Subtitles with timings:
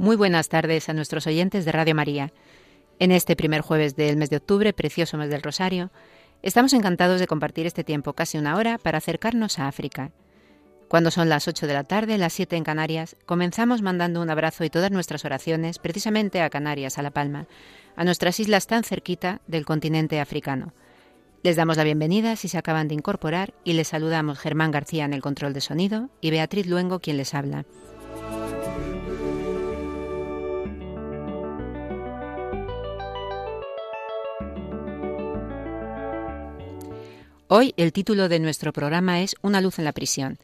[0.00, 2.32] Muy buenas tardes a nuestros oyentes de Radio María.
[2.98, 5.90] En este primer jueves del mes de octubre, precioso mes del Rosario,
[6.42, 10.10] estamos encantados de compartir este tiempo, casi una hora, para acercarnos a África.
[10.88, 14.64] Cuando son las 8 de la tarde, las 7 en Canarias, comenzamos mandando un abrazo
[14.64, 17.46] y todas nuestras oraciones precisamente a Canarias, a La Palma,
[17.94, 20.72] a nuestras islas tan cerquita del continente africano.
[21.42, 25.12] Les damos la bienvenida si se acaban de incorporar y les saludamos Germán García en
[25.12, 27.64] el control de sonido y Beatriz Luengo quien les habla.
[37.48, 40.38] Hoy el título de nuestro programa es Una luz en la prisión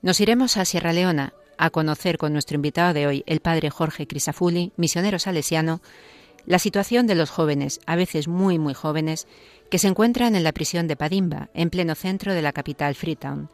[0.00, 4.06] nos iremos a Sierra Leona a conocer con nuestro invitado de hoy, el padre Jorge
[4.06, 5.80] Crisafulli, misionero salesiano,
[6.48, 9.26] la situación de los jóvenes, a veces muy muy jóvenes,
[9.70, 13.50] que se encuentran en la prisión de Padimba, en pleno centro de la capital Freetown.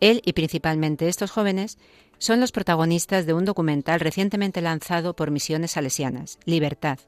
[0.00, 1.78] Él y principalmente estos jóvenes
[2.18, 6.98] son los protagonistas de un documental recientemente lanzado por Misiones Salesianas, Libertad,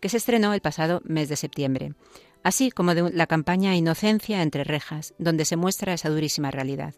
[0.00, 1.94] que se estrenó el pasado mes de septiembre,
[2.42, 6.94] así como de la campaña Inocencia entre rejas, donde se muestra esa durísima realidad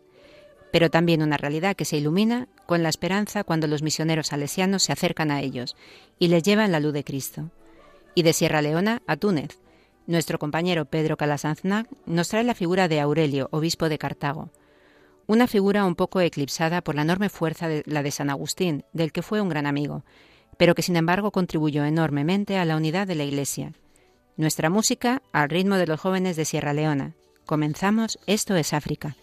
[0.73, 4.93] pero también una realidad que se ilumina con la esperanza cuando los misioneros salesianos se
[4.93, 5.75] acercan a ellos
[6.21, 7.51] y les llevan la luz de Cristo.
[8.15, 9.59] Y de Sierra Leona a Túnez,
[10.07, 14.51] nuestro compañero Pedro Calasanznac nos trae la figura de Aurelio, obispo de Cartago,
[15.27, 19.13] una figura un poco eclipsada por la enorme fuerza de la de San Agustín, del
[19.13, 20.05] que fue un gran amigo,
[20.57, 23.73] pero que sin embargo contribuyó enormemente a la unidad de la Iglesia.
[24.37, 27.15] Nuestra música al ritmo de los jóvenes de Sierra Leona.
[27.47, 29.17] Comenzamos Esto es África.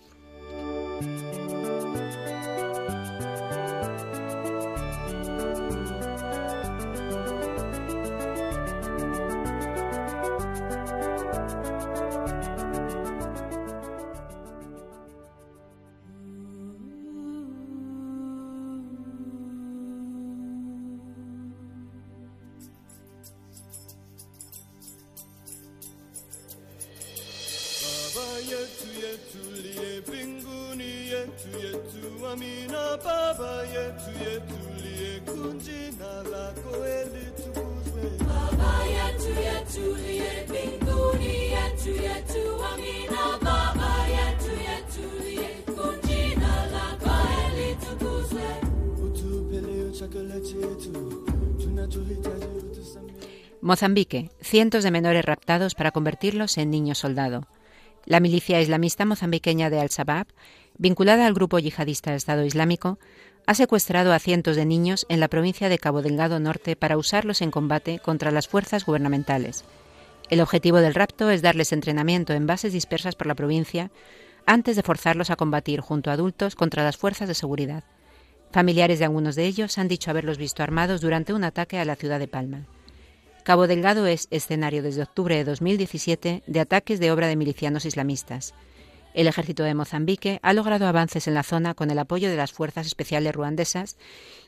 [53.67, 57.49] Mozambique, cientos de menores raptados para convertirlos en niños soldado.
[58.05, 60.27] La milicia islamista mozambiqueña de Al-Shabaab,
[60.77, 62.97] vinculada al grupo yihadista Estado Islámico,
[63.45, 67.41] ha secuestrado a cientos de niños en la provincia de Cabo Delgado Norte para usarlos
[67.41, 69.65] en combate contra las fuerzas gubernamentales.
[70.29, 73.91] El objetivo del rapto es darles entrenamiento en bases dispersas por la provincia
[74.45, 77.83] antes de forzarlos a combatir junto a adultos contra las fuerzas de seguridad.
[78.49, 81.97] Familiares de algunos de ellos han dicho haberlos visto armados durante un ataque a la
[81.97, 82.65] ciudad de Palma.
[83.47, 88.53] Cabo Delgado es escenario desde octubre de 2017 de ataques de obra de milicianos islamistas.
[89.13, 92.51] El ejército de Mozambique ha logrado avances en la zona con el apoyo de las
[92.51, 93.95] fuerzas especiales ruandesas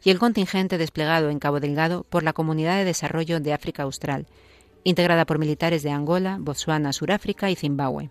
[0.03, 4.27] y el contingente desplegado en Cabo Delgado por la Comunidad de Desarrollo de África Austral,
[4.83, 8.09] integrada por militares de Angola, Botsuana, Suráfrica y Zimbabue.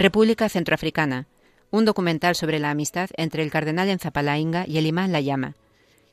[0.00, 1.26] República Centroafricana,
[1.72, 5.56] un documental sobre la amistad entre el cardenal en Zapalainga y el imán La Llama.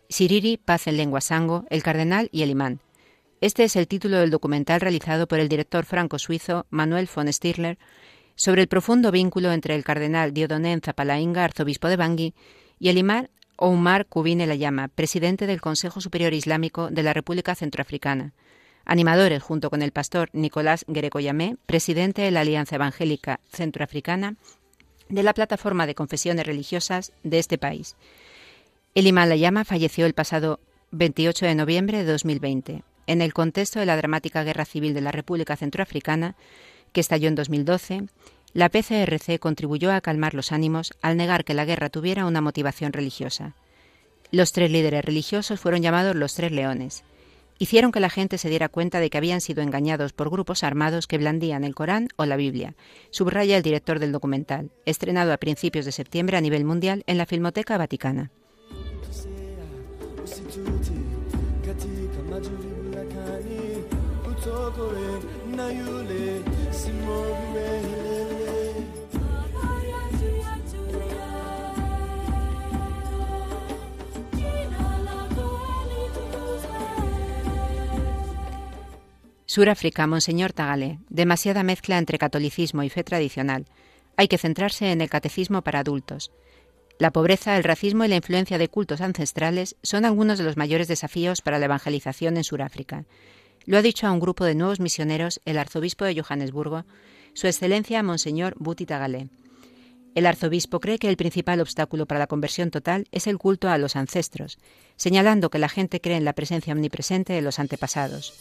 [0.09, 2.79] Siriri, paz en lengua sango, el cardenal y el imán.
[3.41, 7.77] Este es el título del documental realizado por el director franco-suizo Manuel von Stirler
[8.35, 12.33] sobre el profundo vínculo entre el cardenal Diodoné Zapalainga, arzobispo de Bangui,
[12.79, 17.53] y el imán Oumar Kubine La Llama, presidente del Consejo Superior Islámico de la República
[17.53, 18.33] Centroafricana
[18.85, 24.35] animadores junto con el pastor Nicolás Guerecoyamé, presidente de la Alianza Evangélica Centroafricana,
[25.09, 27.95] de la plataforma de confesiones religiosas de este país.
[28.93, 30.59] El imán Layama falleció el pasado
[30.91, 35.11] 28 de noviembre de 2020, en el contexto de la dramática guerra civil de la
[35.11, 36.35] República Centroafricana,
[36.91, 38.07] que estalló en 2012,
[38.53, 42.93] La PCRC contribuyó a calmar los ánimos al negar que la guerra tuviera una motivación
[42.93, 43.53] religiosa.
[44.31, 47.03] Los tres líderes religiosos fueron llamados los tres leones.
[47.57, 51.07] Hicieron que la gente se diera cuenta de que habían sido engañados por grupos armados
[51.07, 52.75] que blandían el Corán o la Biblia,
[53.11, 57.25] subraya el director del documental, estrenado a principios de septiembre a nivel mundial en la
[57.25, 58.31] Filmoteca Vaticana.
[79.55, 80.99] Suráfrica, Monseñor Tagalé.
[81.07, 83.67] Demasiada mezcla entre catolicismo y fe tradicional.
[84.17, 86.33] Hay que centrarse en el catecismo para adultos.
[86.99, 90.89] La pobreza, el racismo y la influencia de cultos ancestrales son algunos de los mayores
[90.89, 93.05] desafíos para la evangelización en Suráfrica.
[93.65, 96.83] Lo ha dicho a un grupo de nuevos misioneros el arzobispo de Johannesburgo,
[97.33, 99.29] Su Excelencia Monseñor Buti Tagalé.
[100.15, 103.77] El arzobispo cree que el principal obstáculo para la conversión total es el culto a
[103.77, 104.57] los ancestros,
[104.97, 108.33] señalando que la gente cree en la presencia omnipresente de los antepasados.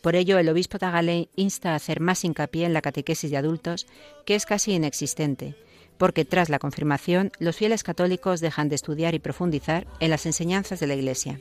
[0.00, 3.86] Por ello, el obispo Tagalé insta a hacer más hincapié en la catequesis de adultos,
[4.24, 5.54] que es casi inexistente,
[5.98, 10.80] porque tras la confirmación, los fieles católicos dejan de estudiar y profundizar en las enseñanzas
[10.80, 11.40] de la Iglesia.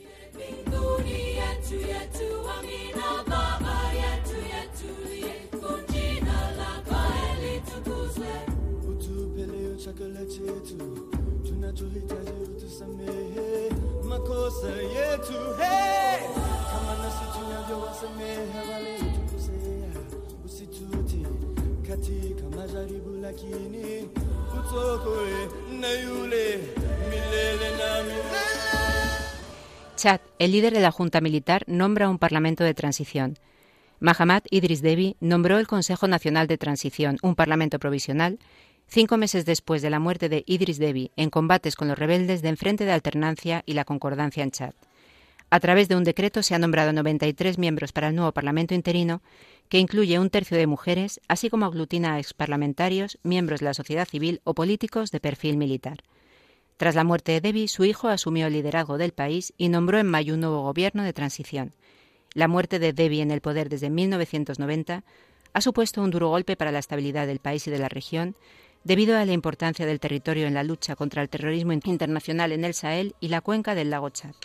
[29.96, 33.40] Chad, el líder de la Junta Militar, nombra un Parlamento de transición.
[34.00, 38.40] Mahamat Idris Deby nombró el Consejo Nacional de Transición, un Parlamento provisional,
[38.88, 42.50] cinco meses después de la muerte de Idris Deby en combates con los rebeldes de
[42.50, 44.74] Enfrente de Alternancia y la Concordancia en Chad.
[45.50, 49.22] A través de un decreto se han nombrado 93 miembros para el nuevo Parlamento interino,
[49.70, 54.08] que incluye un tercio de mujeres, así como aglutina a exparlamentarios, miembros de la sociedad
[54.08, 56.04] civil o políticos de perfil militar.
[56.78, 60.08] Tras la muerte de Debbie, su hijo asumió el liderazgo del país y nombró en
[60.08, 61.74] mayo un nuevo gobierno de transición.
[62.34, 65.04] La muerte de Debbie en el poder desde 1990
[65.54, 68.36] ha supuesto un duro golpe para la estabilidad del país y de la región,
[68.84, 72.74] debido a la importancia del territorio en la lucha contra el terrorismo internacional en el
[72.74, 74.36] Sahel y la cuenca del lago Chad.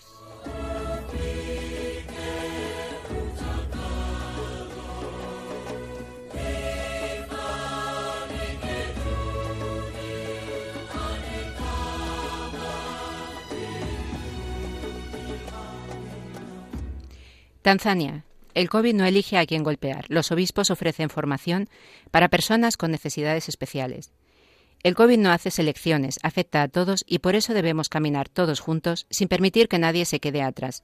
[17.63, 18.25] Tanzania.
[18.55, 20.07] El COVID no elige a quién golpear.
[20.09, 21.69] Los obispos ofrecen formación
[22.11, 24.13] para personas con necesidades especiales.
[24.83, 29.07] El COVID no hace selecciones, afecta a todos y por eso debemos caminar todos juntos
[29.11, 30.83] sin permitir que nadie se quede atrás,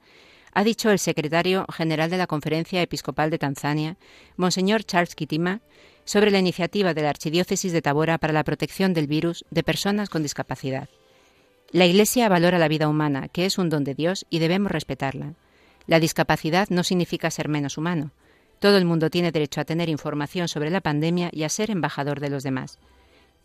[0.56, 3.98] ha dicho el secretario general de la Conferencia Episcopal de Tanzania,
[4.38, 5.60] Monseñor Charles Kitima,
[6.06, 10.08] sobre la iniciativa de la Archidiócesis de Tabora para la protección del virus de personas
[10.08, 10.88] con discapacidad.
[11.72, 15.34] La Iglesia valora la vida humana, que es un don de Dios, y debemos respetarla.
[15.86, 18.10] La discapacidad no significa ser menos humano.
[18.58, 22.20] Todo el mundo tiene derecho a tener información sobre la pandemia y a ser embajador
[22.20, 22.78] de los demás.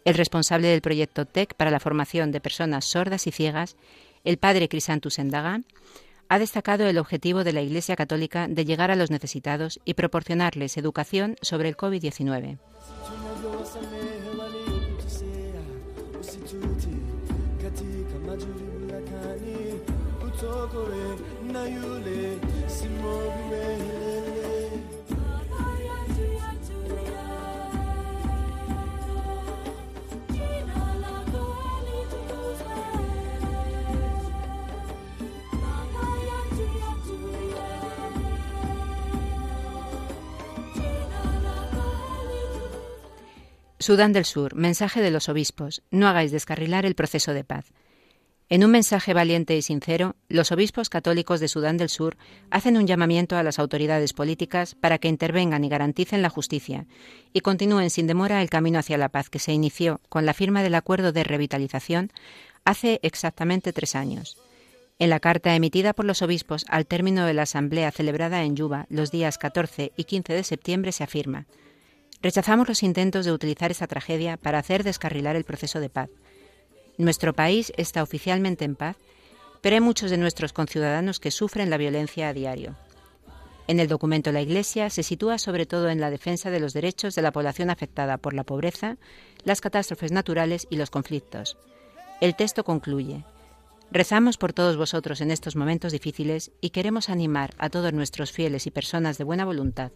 [0.05, 3.75] El responsable del proyecto TEC para la formación de personas sordas y ciegas,
[4.24, 5.62] el padre Crisantus Endaga,
[6.29, 10.77] ha destacado el objetivo de la Iglesia Católica de llegar a los necesitados y proporcionarles
[10.77, 12.57] educación sobre el COVID-19.
[43.81, 47.74] Sudán del Sur, mensaje de los obispos, no hagáis descarrilar el proceso de paz.
[48.51, 52.17] En un mensaje valiente y sincero, los obispos católicos de Sudán del Sur
[52.50, 56.86] hacen un llamamiento a las autoridades políticas para que intervengan y garanticen la justicia
[57.31, 60.63] y continúen sin demora el camino hacia la paz que se inició con la firma
[60.63, 62.12] del acuerdo de revitalización
[62.65, 64.38] hace exactamente tres años.
[65.00, 68.86] En la carta emitida por los obispos al término de la asamblea celebrada en Yuba
[68.89, 71.48] los días 14 y 15 de septiembre se afirma
[72.22, 76.10] Rechazamos los intentos de utilizar esta tragedia para hacer descarrilar el proceso de paz.
[76.98, 78.98] Nuestro país está oficialmente en paz,
[79.62, 82.75] pero hay muchos de nuestros conciudadanos que sufren la violencia a diario.
[83.67, 87.15] En el documento la Iglesia se sitúa sobre todo en la defensa de los derechos
[87.15, 88.98] de la población afectada por la pobreza,
[89.43, 91.57] las catástrofes naturales y los conflictos.
[92.19, 93.24] El texto concluye,
[93.93, 98.65] Rezamos por todos vosotros en estos momentos difíciles y queremos animar a todos nuestros fieles
[98.65, 99.91] y personas de buena voluntad,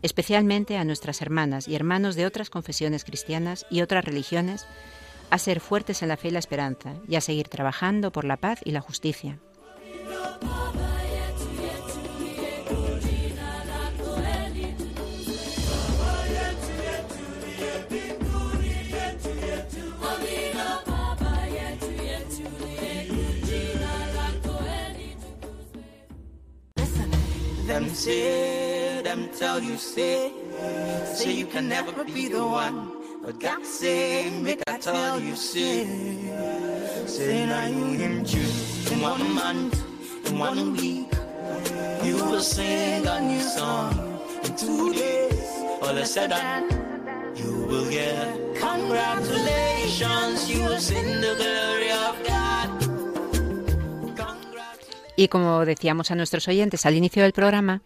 [0.00, 4.66] especialmente a nuestras hermanas y hermanos de otras confesiones cristianas y otras religiones,
[5.30, 8.36] a ser fuertes en la fe y la esperanza y a seguir trabajando por la
[8.36, 9.38] paz y la justicia.
[33.24, 35.84] But God say, make I tell you say,
[37.06, 39.74] say now you him choose in one month,
[40.28, 41.08] in one week.
[42.04, 45.50] You will sing a new song in two days.
[45.82, 46.62] All I said that
[47.34, 50.48] you will get congratulations.
[50.50, 52.36] You will sing the glory of God.
[55.18, 57.82] Y como decíamos a nuestros oyentes al inicio del programa,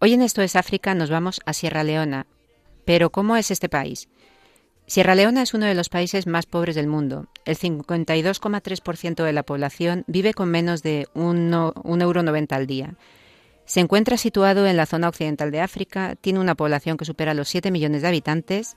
[0.00, 2.26] hoy en Esto es África nos vamos a Sierra Leona.
[2.84, 4.08] Pero ¿cómo es este país?
[4.92, 7.24] Sierra Leona es uno de los países más pobres del mundo.
[7.46, 12.20] El 52,3% de la población vive con menos de 1,90 euro
[12.50, 12.94] al día.
[13.64, 17.48] Se encuentra situado en la zona occidental de África, tiene una población que supera los
[17.48, 18.76] 7 millones de habitantes,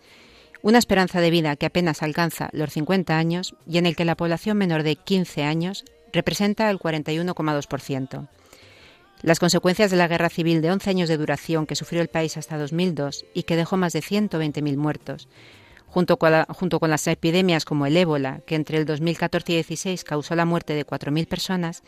[0.61, 4.15] una esperanza de vida que apenas alcanza los 50 años y en el que la
[4.15, 8.29] población menor de 15 años representa el 41,2%.
[9.21, 12.37] Las consecuencias de la guerra civil de 11 años de duración que sufrió el país
[12.37, 15.27] hasta 2002 y que dejó más de 120.000 muertos,
[15.87, 20.45] junto con, las epidemias como el ébola, que entre el 2014 y 2016 causó la
[20.45, 21.83] muerte de 4.000 personas,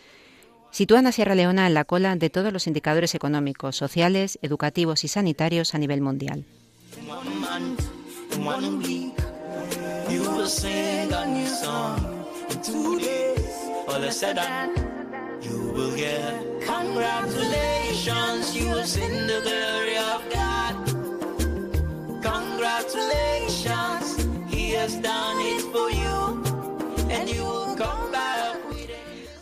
[0.71, 5.07] sitúan a Sierra Leona en la cola de todos los indicadores económicos, sociales, educativos y
[5.07, 6.45] sanitarios a nivel mundial.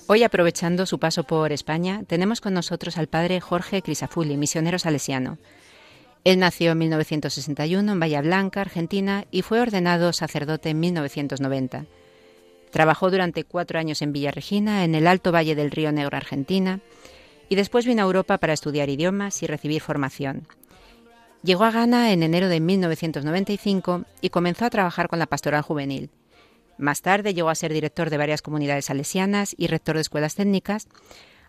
[0.08, 5.40] Hoy, aprovechando su paso por España, tenemos con nosotros al padre Jorge Crisafulli, misionero salesiano.
[6.24, 11.86] Él nació en 1961 en Bahía Blanca, Argentina, y fue ordenado sacerdote en 1990.
[12.72, 16.82] Trabajó durante cuatro años en Villa Regina, en el Alto Valle del Río Negro, Argentina,
[17.50, 20.48] y después vino a Europa para estudiar idiomas y recibir formación.
[21.46, 26.10] Llegó a Ghana en enero de 1995 y comenzó a trabajar con la pastoral juvenil.
[26.80, 30.88] Más tarde llegó a ser director de varias comunidades salesianas y rector de escuelas técnicas,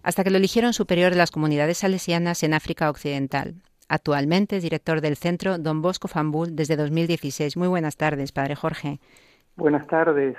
[0.03, 3.55] hasta que lo eligieron superior de las comunidades salesianas en África Occidental.
[3.89, 7.57] Actualmente es director del centro Don Bosco Fambul desde 2016.
[7.57, 9.01] Muy buenas tardes, padre Jorge.
[9.57, 10.37] Buenas tardes.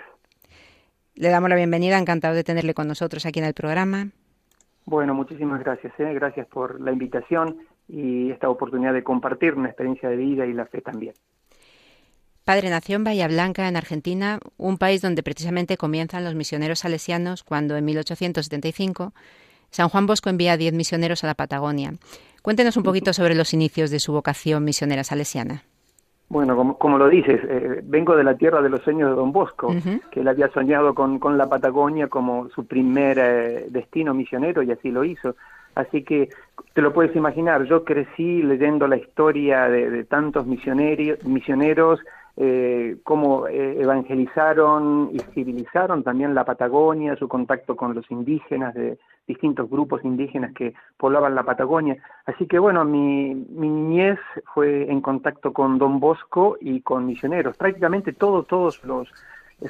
[1.15, 4.09] Le damos la bienvenida, encantado de tenerle con nosotros aquí en el programa.
[4.85, 5.99] Bueno, muchísimas gracias.
[5.99, 6.13] ¿eh?
[6.13, 10.65] Gracias por la invitación y esta oportunidad de compartir una experiencia de vida y la
[10.65, 11.13] fe también.
[12.43, 17.43] Padre nació en Bahía Blanca, en Argentina, un país donde precisamente comienzan los misioneros salesianos
[17.43, 19.13] cuando en 1875
[19.69, 21.93] San Juan Bosco envía a diez misioneros a la Patagonia.
[22.41, 25.63] Cuéntenos un poquito sobre los inicios de su vocación misionera salesiana.
[26.29, 29.73] Bueno, como, lo dices, eh, vengo de la tierra de los sueños de Don Bosco,
[30.11, 34.71] que él había soñado con, con la Patagonia como su primer eh, destino misionero y
[34.71, 35.35] así lo hizo.
[35.77, 36.29] Así que
[36.73, 41.99] te lo puedes imaginar, yo crecí leyendo la historia de, tantos misioneros, misioneros
[42.35, 48.97] eh, cómo eh, evangelizaron y civilizaron también la Patagonia, su contacto con los indígenas de
[49.27, 51.97] distintos grupos indígenas que poblaban la Patagonia.
[52.25, 54.19] Así que bueno, mi, mi niñez
[54.55, 57.55] fue en contacto con Don Bosco y con misioneros.
[57.55, 59.07] Prácticamente todos, todos los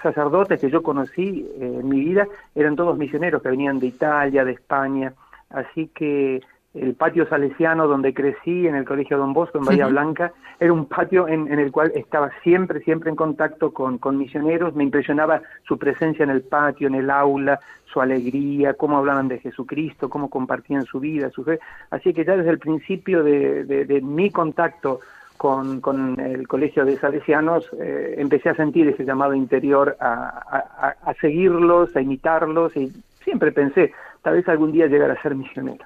[0.01, 4.45] sacerdotes que yo conocí eh, en mi vida eran todos misioneros que venían de Italia,
[4.45, 5.13] de España.
[5.49, 6.41] Así que
[6.73, 10.85] el patio salesiano donde crecí en el Colegio Don Bosco en Bahía Blanca, era un
[10.85, 15.77] patio en, el cual estaba siempre, siempre en contacto con, con, misioneros, me impresionaba su
[15.77, 20.85] presencia en el patio, en el aula, su alegría, cómo hablaban de Jesucristo, cómo compartían
[20.85, 21.59] su vida, su fe.
[21.89, 24.99] Así que ya desde el principio de, de, mi contacto
[25.37, 30.43] con, con, el Colegio de Salesianos, eh, empecé a sentir ese llamado interior a,
[30.81, 32.91] a, a seguirlos, a imitarlos, y
[33.23, 35.85] siempre pensé, tal vez algún día llegar a ser misionero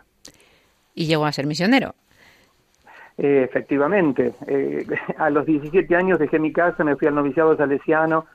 [0.94, 1.94] y llegó a ser misionero.
[3.18, 4.86] Eh, efectivamente, eh,
[5.18, 8.26] a los 17 años dejé mi casa, me fui al noviciado salesiano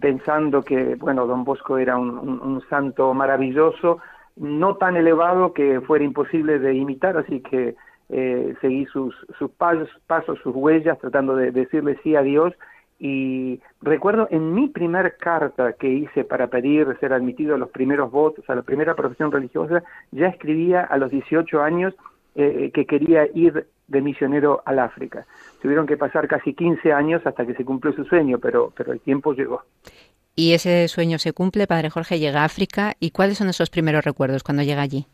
[0.00, 3.98] pensando que, bueno, don Bosco era un, santo maravilloso,
[4.36, 7.76] no tan elevado que fuera imposible de imitar, así que
[8.08, 12.54] eh, seguí sus, sus pasos, pasos, sus huellas, tratando de decirle sí a Dios.
[12.98, 18.10] Y recuerdo en mi primer carta que hice para pedir ser admitido a los primeros
[18.10, 19.82] votos, a la primera profesión religiosa,
[20.12, 21.94] ya escribía a los 18 años
[22.36, 25.26] eh, que quería ir de misionero al África.
[25.60, 29.00] Tuvieron que pasar casi 15 años hasta que se cumplió su sueño, pero, pero el
[29.00, 29.62] tiempo llegó.
[30.36, 32.94] Y ese sueño se cumple, Padre Jorge llega a África.
[32.98, 35.06] ¿Y cuáles son esos primeros recuerdos cuando llega allí?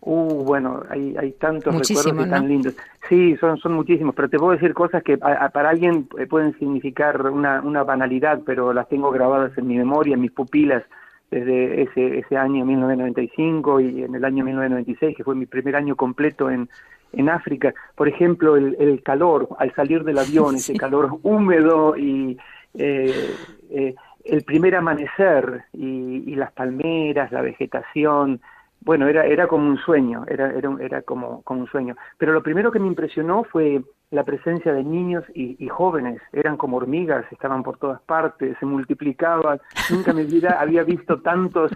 [0.00, 2.74] Uh, bueno, hay, hay tantos recuerdos tan lindos.
[3.08, 7.20] Sí, son, son muchísimos, pero te puedo decir cosas que para alguien eh, pueden significar
[7.30, 10.84] una, una banalidad, pero las tengo grabadas en mi memoria, en mis pupilas,
[11.30, 15.96] desde ese, ese año 1995 y en el año 1996, que fue mi primer año
[15.96, 16.68] completo en,
[17.12, 17.74] en África.
[17.94, 22.38] Por ejemplo, el, el calor, al salir del avión, ese calor húmedo y
[22.74, 23.34] eh,
[23.70, 28.40] eh, el primer amanecer y, y las palmeras, la vegetación,
[28.88, 31.94] bueno, era, era como un sueño, era, era, era como, como un sueño.
[32.16, 36.56] Pero lo primero que me impresionó fue la presencia de niños y, y, jóvenes, eran
[36.56, 41.70] como hormigas, estaban por todas partes, se multiplicaban, nunca en mi vida había visto tantos,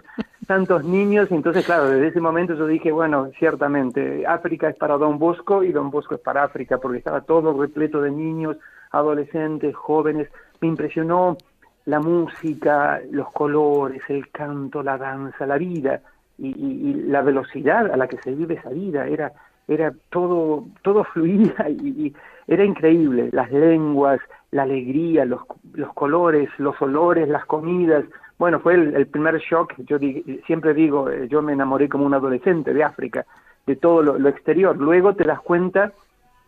[0.47, 4.97] tantos niños, y entonces claro, desde ese momento yo dije, bueno, ciertamente, África es para
[4.97, 8.57] Don Bosco y Don Bosco es para África, porque estaba todo repleto de niños,
[8.89, 10.29] adolescentes, jóvenes,
[10.61, 11.37] me impresionó
[11.85, 16.01] la música, los colores, el canto, la danza, la vida,
[16.37, 19.33] y, y, la velocidad a la que se vive esa vida era
[19.67, 22.15] era todo todo fluía y, y,
[22.47, 23.29] era increíble.
[23.31, 24.19] Las lenguas
[24.51, 25.41] la alegría los,
[25.73, 28.03] los colores los olores las comidas.
[28.37, 29.73] Bueno fue el, el primer shock.
[29.85, 33.25] Yo di, siempre digo eh, yo me enamoré como un adolescente de África
[33.65, 34.75] de todo lo, lo, exterior.
[34.75, 35.93] Luego te das cuenta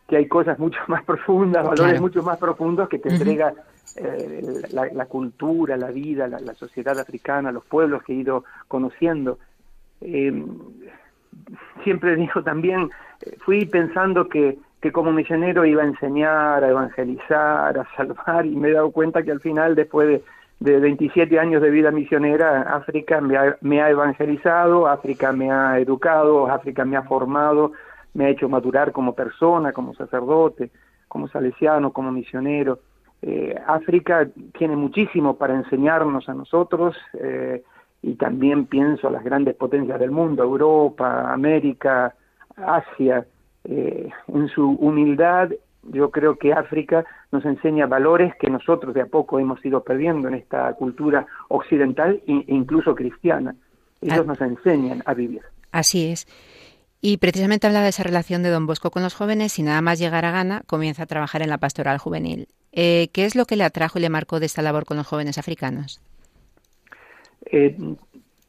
[0.08, 3.16] que hay cosas mucho más profundas valores mucho más profundos que te uh -huh.
[3.16, 3.54] entrega
[3.96, 8.44] eh, la, la, cultura la vida la, la sociedad africana los pueblos que he ido
[8.68, 9.40] conociendo
[10.02, 10.46] eh,
[11.84, 12.90] siempre dijo también,
[13.40, 18.70] fui pensando que, que como misionero iba a enseñar, a evangelizar, a salvar, y me
[18.70, 20.24] he dado cuenta que al final, después de,
[20.60, 25.80] de 27 años de vida misionera, África me ha, me ha evangelizado, África me ha
[25.80, 27.74] educado, África me ha formado,
[28.14, 30.72] me ha hecho madurar como persona, como sacerdote,
[31.08, 32.80] como salesiano, como misionero.
[33.22, 37.64] Eh, África tiene muchísimo para enseñarnos a nosotros, eh,
[38.06, 42.14] y también pienso a las grandes potencias del mundo, Europa, América,
[42.56, 43.26] Asia,
[43.64, 45.50] eh, en su humildad,
[45.92, 50.28] yo creo que África nos enseña valores que nosotros de a poco hemos ido perdiendo
[50.28, 53.56] en esta cultura occidental e incluso cristiana.
[54.02, 54.28] Ellos ah.
[54.28, 55.42] nos enseñan a vivir.
[55.72, 56.28] Así es.
[57.02, 59.98] Y precisamente habla de esa relación de Don Bosco con los jóvenes y nada más
[59.98, 62.50] llegar a Ghana comienza a trabajar en la pastoral juvenil.
[62.72, 65.08] Eh, ¿Qué es lo que le atrajo y le marcó de esta labor con los
[65.08, 66.02] jóvenes africanos?
[67.58, 67.74] Eh,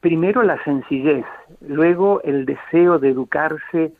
[0.01, 1.23] primero la sencillez,
[1.61, 3.93] luego el deseo de educarse.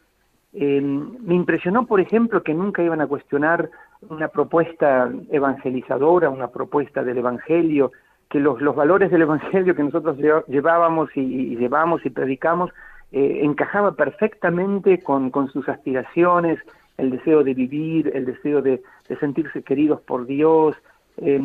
[0.52, 3.70] Eh, me impresionó, por ejemplo, que nunca iban a cuestionar
[4.10, 7.93] una propuesta evangelizadora, una propuesta del Evangelio,
[8.30, 10.17] que los, los valores del Evangelio que nosotros
[10.50, 12.72] llevábamos y, llevamos y predicamos
[13.13, 16.60] eh, encajaba perfectamente con, con sus aspiraciones,
[16.98, 20.76] el deseo de vivir, el deseo de, de sentirse queridos por Dios,
[21.15, 21.41] eh,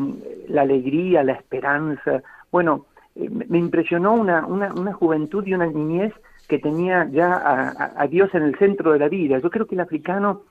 [0.49, 2.23] la alegría, la esperanza.
[2.51, 6.13] Bueno, eh, me impresionó una, una, una, juventud y una niñez
[6.49, 9.39] que tenía ya a, a, Dios en el centro de la vida.
[9.39, 10.43] Yo creo que el africano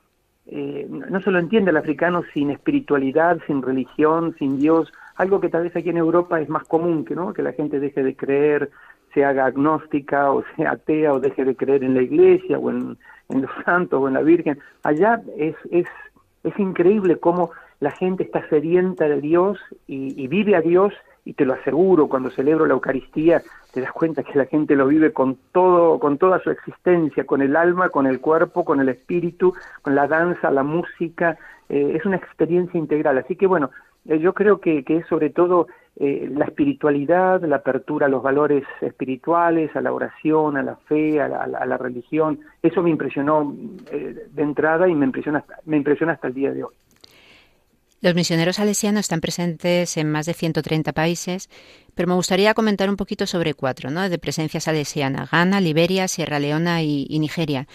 [0.46, 5.48] eh, no se lo entiende el africano sin espiritualidad, sin religión, sin Dios, algo que
[5.48, 8.16] tal vez aquí en Europa es más común que no que la gente deje de
[8.16, 8.70] creer,
[9.14, 12.98] se haga agnóstica o sea atea o deje de creer en la iglesia o en,
[13.28, 14.58] en los santos o en la Virgen.
[14.82, 15.86] Allá es, es,
[16.42, 20.92] es increíble cómo la gente está sedienta de Dios y, y vive a Dios
[21.24, 24.86] y te lo aseguro, cuando celebro la Eucaristía, te das cuenta que la gente lo
[24.86, 28.88] vive con todo, con toda su existencia, con el alma, con el cuerpo, con el
[28.88, 33.18] espíritu, con la danza, la música, eh, es una experiencia integral.
[33.18, 33.70] Así que bueno,
[34.08, 38.22] eh, yo creo que, que es sobre todo eh, la espiritualidad, la apertura a los
[38.22, 42.40] valores espirituales, a la oración, a la fe, a la, a la religión.
[42.62, 43.54] Eso me impresionó
[43.90, 46.74] eh, de entrada y me impresiona, me impresiona hasta el día de hoy.
[48.02, 51.48] Los misioneros salesianos están presentes en más de 130 países,
[51.94, 54.08] pero me gustaría comentar un poquito sobre cuatro, ¿no?
[54.08, 57.68] De presencia salesiana: Ghana, Liberia, Sierra Leona y, y Nigeria.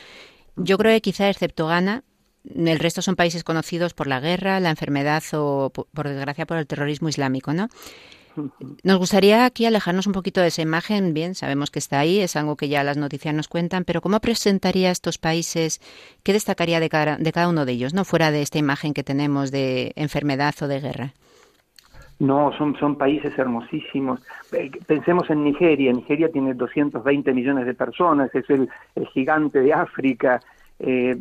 [0.58, 2.04] Yo creo que quizá, excepto Ghana,
[2.44, 6.68] el resto son países conocidos por la guerra, la enfermedad o, por desgracia, por el
[6.68, 7.70] terrorismo islámico, ¿no?
[8.84, 11.14] Nos gustaría aquí alejarnos un poquito de esa imagen.
[11.14, 14.20] Bien, sabemos que está ahí, es algo que ya las noticias nos cuentan, pero ¿cómo
[14.20, 15.80] presentaría estos países?
[16.24, 19.94] ¿Qué destacaría de cada, uno de ellos, no fuera de esta imagen que tenemos de
[19.96, 21.14] enfermedad o de guerra?
[22.20, 24.22] No, son, son países hermosísimos.
[24.88, 25.94] Pensemos en Nigeria.
[25.94, 30.40] Nigeria tiene 220 millones de personas, es el, el gigante de África.
[30.80, 31.16] Eh,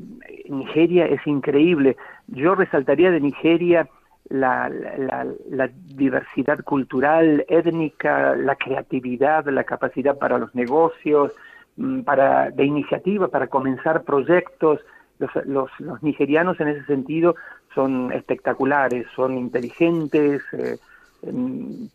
[0.48, 1.96] Nigeria es increíble.
[2.28, 3.88] Yo resaltaría de Nigeria
[4.28, 11.32] la, la, diversidad cultural, étnica, la creatividad, la capacidad para los negocios,
[11.76, 14.80] mm, para de iniciativa, para comenzar proyectos.
[15.18, 17.36] Los, los, los nigerianos en ese sentido
[17.74, 20.78] son espectaculares, son inteligentes, eh,
[21.22, 21.88] em,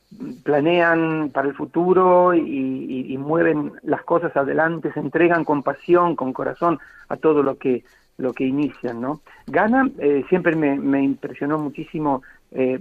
[0.43, 6.79] planean para el futuro y, mueven las cosas adelante, se entregan con pasión, con corazón
[7.07, 7.83] a todo lo que
[8.21, 9.21] lo que inician, ¿no?
[9.47, 12.79] Ghana eh, siempre me, impresionó muchísimo eh,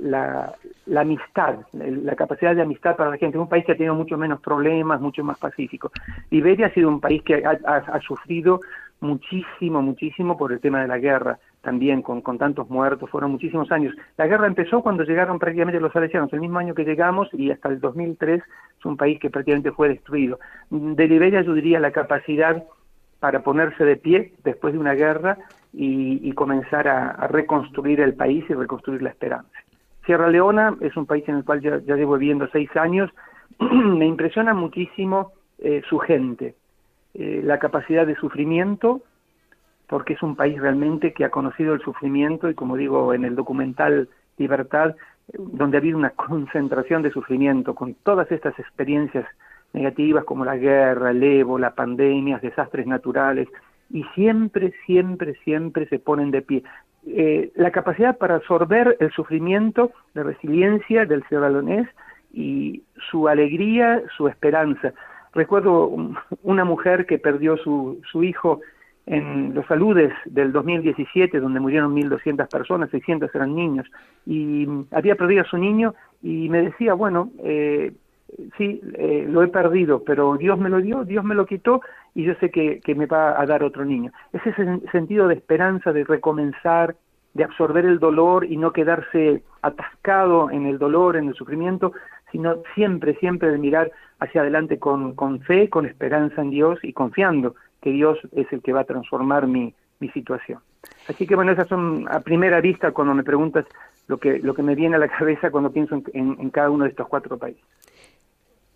[0.00, 0.54] la,
[0.96, 3.38] amistad, la capacidad de amistad para la gente.
[3.38, 5.90] Un país que ha tenido mucho menos problemas, mucho más pacífico.
[6.30, 8.60] Liberia ha sido un país que ha sufrido
[9.00, 13.70] muchísimo, muchísimo por el tema de la guerra también con, con tantos muertos, fueron muchísimos
[13.70, 13.94] años.
[14.16, 17.68] La guerra empezó cuando llegaron prácticamente los salesianos, el mismo año que llegamos y hasta
[17.68, 18.42] el 2003
[18.78, 20.38] es un país que prácticamente fue destruido.
[20.70, 22.64] De Liberia yo diría la capacidad
[23.20, 25.38] para ponerse de pie después de una guerra
[25.72, 29.52] y, comenzar a, reconstruir el país y reconstruir la esperanza.
[30.06, 33.10] Sierra Leona es un país en el cual ya, llevo viviendo seis años,
[33.60, 36.54] me impresiona muchísimo eh, su gente,
[37.14, 39.02] eh, la capacidad de sufrimiento,
[39.86, 43.36] porque es un país realmente que ha conocido el sufrimiento y como digo en el
[43.36, 44.96] documental Libertad,
[45.32, 49.26] donde ha habido una concentración de sufrimiento con todas estas experiencias
[49.72, 53.48] negativas como la guerra, el ébola, pandemias, desastres naturales,
[53.90, 56.62] y siempre, siempre, siempre se ponen de pie.
[57.06, 61.86] Eh, la capacidad para absorber el sufrimiento, la resiliencia del ciudadano
[62.32, 64.92] y su alegría, su esperanza.
[65.32, 65.92] Recuerdo
[66.42, 68.60] una mujer que perdió su, su hijo
[69.06, 73.86] en los saludes del 2017, donde murieron 1.200 personas, 600 eran niños,
[74.26, 77.92] y había perdido a su niño y me decía, bueno, eh,
[78.56, 81.80] sí, eh, lo he perdido, pero Dios me lo dio, Dios me lo quitó
[82.14, 84.12] y yo sé que, me va a dar otro niño.
[84.32, 84.52] Ese
[84.90, 86.96] sentido de esperanza, de recomenzar,
[87.34, 91.92] de absorber el dolor y no quedarse atascado en el dolor, en el sufrimiento,
[92.32, 96.92] sino siempre, siempre de mirar hacia adelante con, con fe, con esperanza en Dios y
[96.92, 100.60] confiando que Dios es el que va a transformar mi, mi situación.
[101.08, 103.66] Así que bueno, esas son a primera vista cuando me preguntas
[104.08, 106.90] lo que, lo que me viene a la cabeza cuando pienso en, cada uno de
[106.90, 107.62] estos cuatro países.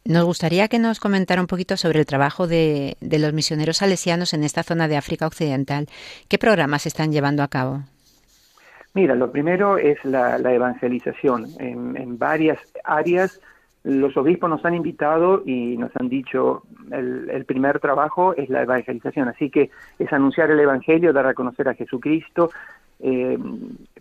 [0.06, 4.44] Nos gustaría que nos comentara un poquito sobre el trabajo de, los misioneros salesianos en
[4.44, 5.86] esta zona de África Occidental.
[6.28, 7.80] ¿Qué programas están llevando a cabo?
[8.92, 13.40] Mira, lo primero es la, evangelización en, varias áreas
[13.82, 19.28] los obispos nos han invitado y nos han dicho el, primer trabajo es la evangelización,
[19.28, 22.50] así que es anunciar el Evangelio, dar a conocer a Jesucristo,
[23.00, 23.38] eh,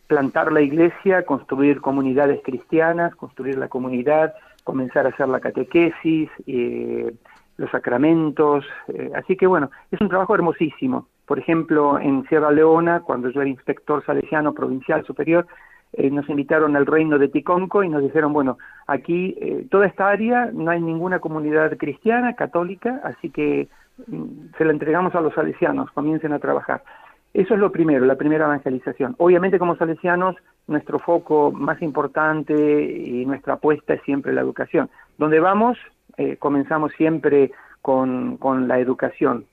[0.08, 4.34] plantar la iglesia, construir comunidades cristianas, construir la comunidad,
[4.64, 7.14] comenzar a hacer la catequesis, eh,
[7.58, 11.08] los sacramentos, eh, así que bueno, es un trabajo hermosísimo.
[11.26, 15.48] Por ejemplo, en Sierra Leona, cuando yo era inspector salesiano provincial superior,
[15.94, 20.10] eh, nos invitaron al reino de Ticonco y nos dijeron, bueno, aquí eh, toda esta
[20.10, 23.68] área no hay ninguna comunidad cristiana, católica, así que
[24.08, 26.84] mm, se la entregamos a los salesianos, comiencen a trabajar.
[27.34, 29.16] Eso es lo primero, la primera evangelización.
[29.18, 30.36] Obviamente como salesianos,
[30.68, 34.90] nuestro foco más importante y nuestra apuesta es siempre la educación.
[35.18, 35.78] Donde vamos,
[36.18, 39.46] eh, comenzamos siempre con, la educación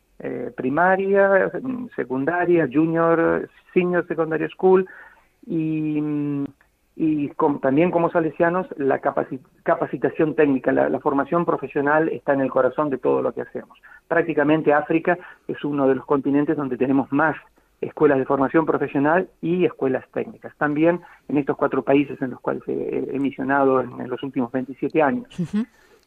[0.55, 1.51] primaria,
[1.97, 4.87] secundaria, junior, senior secondary school,
[5.47, 5.99] y,
[6.97, 7.31] y
[7.63, 13.23] también como salesianos la capacitación técnica, la, formación profesional está en el corazón de todo
[13.23, 13.79] lo que hacemos.
[14.07, 15.17] Prácticamente África
[15.49, 17.37] es uno de los continentes donde tenemos más
[17.81, 20.55] escuelas de formación profesional y escuelas técnicas.
[20.57, 25.29] También en estos cuatro países en los cuales he, misionado en, los últimos 27 años.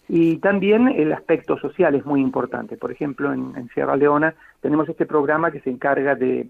[0.08, 2.78] Y también el aspecto social es muy importante.
[2.78, 6.50] Por ejemplo, en Sierra Leona tenemos este programa que se encarga de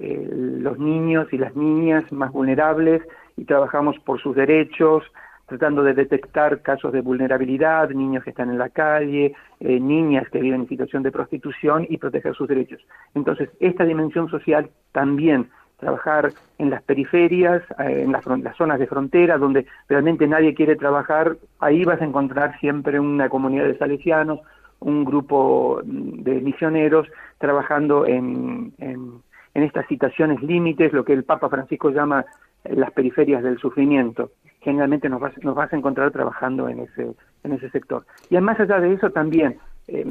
[0.00, 3.02] eh, los niños y las niñas más vulnerables
[3.36, 5.04] y trabajamos por sus derechos,
[5.52, 10.40] tratando de detectar casos de vulnerabilidad, niños que están en la calle, eh, niñas que
[10.40, 12.80] viven en situación de prostitución y proteger sus derechos.
[13.14, 18.86] Entonces, esta dimensión social también trabajar en las periferias, eh, en las, las, zonas de
[18.86, 24.40] frontera, donde realmente nadie quiere trabajar, ahí vas a encontrar siempre una comunidad de salesianos,
[24.80, 27.06] un grupo de misioneros
[27.38, 29.22] trabajando en, en
[29.54, 32.24] en estas situaciones límites, lo que el Papa Francisco llama
[32.64, 34.30] eh, las periferias del sufrimiento.
[34.62, 37.12] Generalmente nos vas, nos vas a encontrar trabajando en ese,
[37.44, 38.04] en ese sector.
[38.30, 40.06] Y más allá de eso también, eh,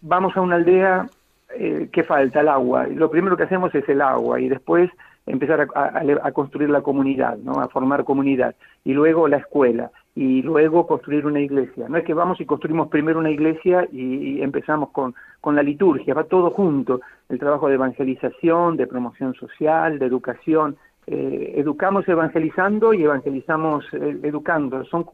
[0.00, 1.08] vamos a una aldea
[1.54, 2.86] eh, que falta el agua.
[2.86, 4.90] Lo primero que hacemos es el agua y después
[5.26, 7.60] empezar a, construir la comunidad, ¿no?
[7.60, 8.54] a formar comunidad.
[8.84, 9.90] Y luego la escuela.
[10.14, 11.88] y luego construir una iglesia.
[11.88, 16.14] No es que vamos y construimos primero una iglesia y, empezamos con, con la liturgia,
[16.14, 20.76] va todo junto, el trabajo de evangelización, de promoción social, de educación.
[21.06, 24.84] Eh, educamos evangelizando y evangelizamos eh, educando.
[24.84, 25.06] Son,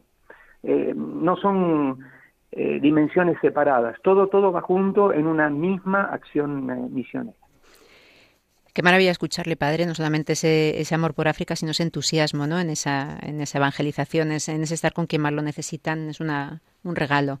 [0.63, 1.99] eh, no son
[2.51, 7.37] dimensiones separadas, todo, todo va junto en una misma acción misionera.
[8.73, 12.59] Qué maravilla escucharle, padre, no solamente ese, ese, amor por África, sino ese entusiasmo ¿no?
[12.59, 16.61] en, esa, en esa evangelización, en ese estar con quien más lo necesitan, es una,
[16.83, 17.39] un regalo.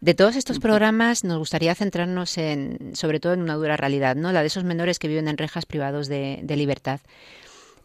[0.00, 4.32] De todos estos programas nos gustaría centrarnos en, sobre todo en una dura realidad, ¿no?
[4.32, 7.00] la de esos menores que viven en rejas privados de, de libertad.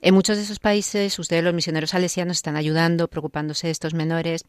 [0.01, 4.45] En muchos de esos países, ustedes los misioneros salesianos están ayudando, preocupándose de estos menores.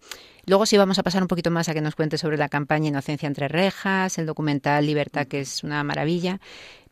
[0.46, 2.88] Luego sí vamos a pasar un poquito más a que nos cuente sobre la campaña
[2.88, 6.40] Inocencia entre rejas, el documental Libertad, que es una maravilla.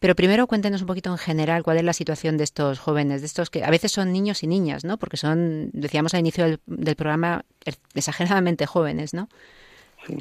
[0.01, 3.29] Pero primero cuéntenos un poquito en general cuál es la situación de estos jóvenes, de
[3.29, 4.99] estos que a veces son niños y niñas, ¿no?
[4.99, 7.45] Porque son, decíamos al inicio del, programa,
[7.95, 9.29] exageradamente jóvenes, ¿no?
[10.05, 10.17] Sí.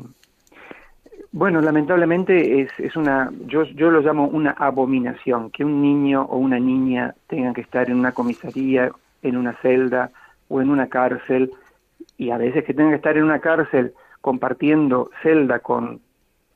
[1.32, 6.38] Bueno, lamentablemente es, es una, yo, yo lo llamo una abominación, que un niño o
[6.38, 10.12] una niña tengan que estar en una comisaría, en una celda
[10.48, 11.52] o en una cárcel,
[12.18, 16.00] y a veces que tengan que estar en una cárcel compartiendo celda con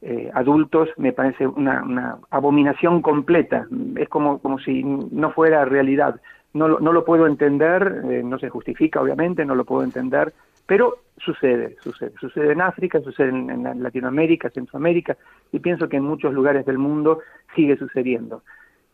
[0.01, 3.67] eh, adultos, me parece una, una abominación completa.
[3.95, 6.19] Es como, como si no fuera realidad.
[6.53, 10.33] No, no lo puedo entender, eh, no se justifica obviamente, no lo puedo entender,
[10.71, 12.13] pero sucede, sucede.
[12.17, 15.17] Sucede en África, sucede en, Latinoamérica, Centroamérica,
[15.51, 17.19] y pienso que en muchos lugares del mundo
[17.53, 18.43] sigue sucediendo.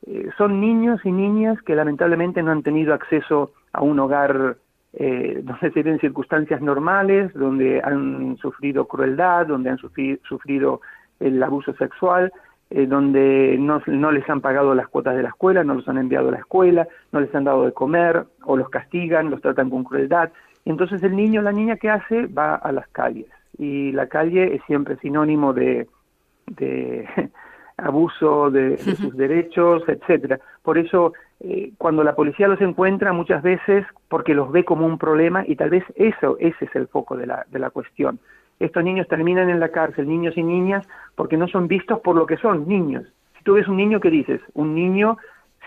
[0.07, 4.57] Eh, son niños y niñas que lamentablemente no han tenido acceso a un hogar
[4.93, 10.81] eh, donde se ven circunstancias normales, donde han sufrido crueldad, donde han sufrido,
[11.19, 12.33] el abuso sexual,
[12.71, 15.99] eh, donde no, no, les han pagado las cuotas de la escuela, no los han
[15.99, 19.69] enviado a la escuela, no les han dado de comer, o los castigan, los tratan
[19.69, 20.31] con crueldad.
[20.69, 23.27] Entonces el niño, la niña que hace, va a las calles.
[23.57, 25.87] Y la calle es siempre sinónimo de,
[26.47, 27.07] de
[27.77, 30.39] abuso de, sus derechos, etcétera.
[30.63, 34.97] Por eso, eh, cuando la policía los encuentra, muchas veces porque los ve como un
[34.97, 38.19] problema y tal vez eso, ese es el foco de la, de la cuestión.
[38.59, 42.25] Estos niños terminan en la cárcel, niños y niñas, porque no son vistos por lo
[42.25, 43.05] que son, niños.
[43.37, 44.41] Si tú ves un niño, ¿qué dices?
[44.53, 45.17] Un niño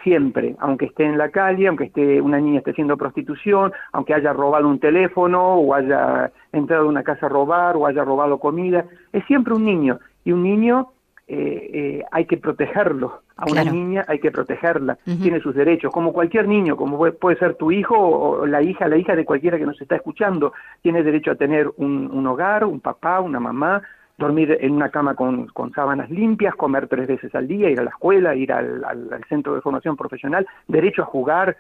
[0.02, 4.32] siempre, aunque esté en la calle, aunque esté una niña esté haciendo prostitución, aunque haya
[4.32, 8.84] robado un teléfono o haya entrado a una casa a robar o haya robado comida,
[9.12, 9.98] es siempre un niño.
[10.24, 10.88] Y un niño
[11.32, 16.12] eh, eh, hay que protegerlo, a una niña hay que protegerla, tiene sus derechos, como
[16.12, 19.64] cualquier niño, como puede ser tu hijo o la hija, la hija de cualquiera que
[19.64, 23.80] nos está escuchando, tiene derecho a tener un, un hogar, un papá, una mamá,
[24.20, 27.85] dormir en una cama con, con, sábanas limpias, comer tres veces al día, ir a
[27.85, 31.56] la escuela, ir al, al, centro de formación profesional, derecho a jugar.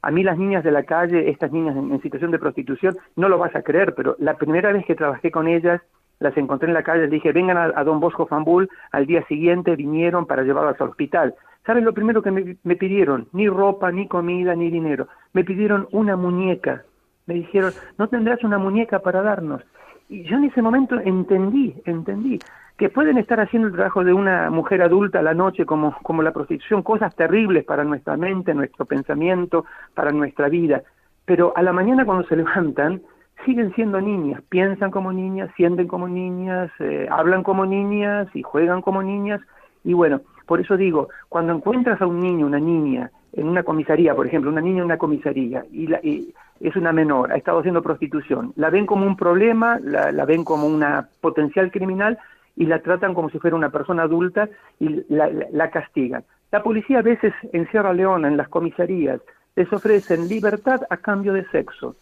[0.00, 3.36] A mí las niñas de la calle, estas niñas en, situación de prostitución, no lo
[3.36, 5.82] vas a creer, pero la primera vez que trabajé con ellas,
[6.20, 9.76] las encontré en la calle, les dije, vengan a, Don Bosco Fambul, al día siguiente
[9.76, 11.34] vinieron para llevarlas al hospital.
[11.66, 13.28] ¿Saben lo primero que me pidieron?
[13.32, 15.08] Ni ropa, ni comida, ni dinero.
[15.32, 16.84] Me pidieron una muñeca.
[17.26, 19.62] Me dijeron, ¿no tendrás una muñeca para darnos?
[20.08, 22.38] Y yo en ese momento entendí, entendí
[22.76, 26.22] que pueden estar haciendo el trabajo de una mujer adulta a la noche como, como
[26.22, 29.64] la prostitución, cosas terribles para nuestra mente, nuestro pensamiento,
[29.94, 30.82] para nuestra vida,
[31.24, 33.02] pero a la mañana cuando se levantan
[33.44, 38.80] siguen siendo niñas, piensan como niñas, sienten como niñas, eh, hablan como niñas y juegan
[38.80, 39.40] como niñas,
[39.82, 44.14] y bueno, por eso digo, cuando encuentras a un niño, una niña, en una comisaría,
[44.14, 46.32] por ejemplo, una niña en una comisaría, y, la, y
[46.68, 50.44] es una menor, ha estado haciendo prostitución, la ven como un problema, la, la, ven
[50.44, 52.18] como una potencial criminal
[52.56, 54.48] y la tratan como si fuera una persona adulta
[54.80, 56.24] y la, la, castigan.
[56.50, 59.20] La policía a veces en Sierra Leona, en las comisarías,
[59.56, 61.96] les ofrecen libertad a cambio de sexo.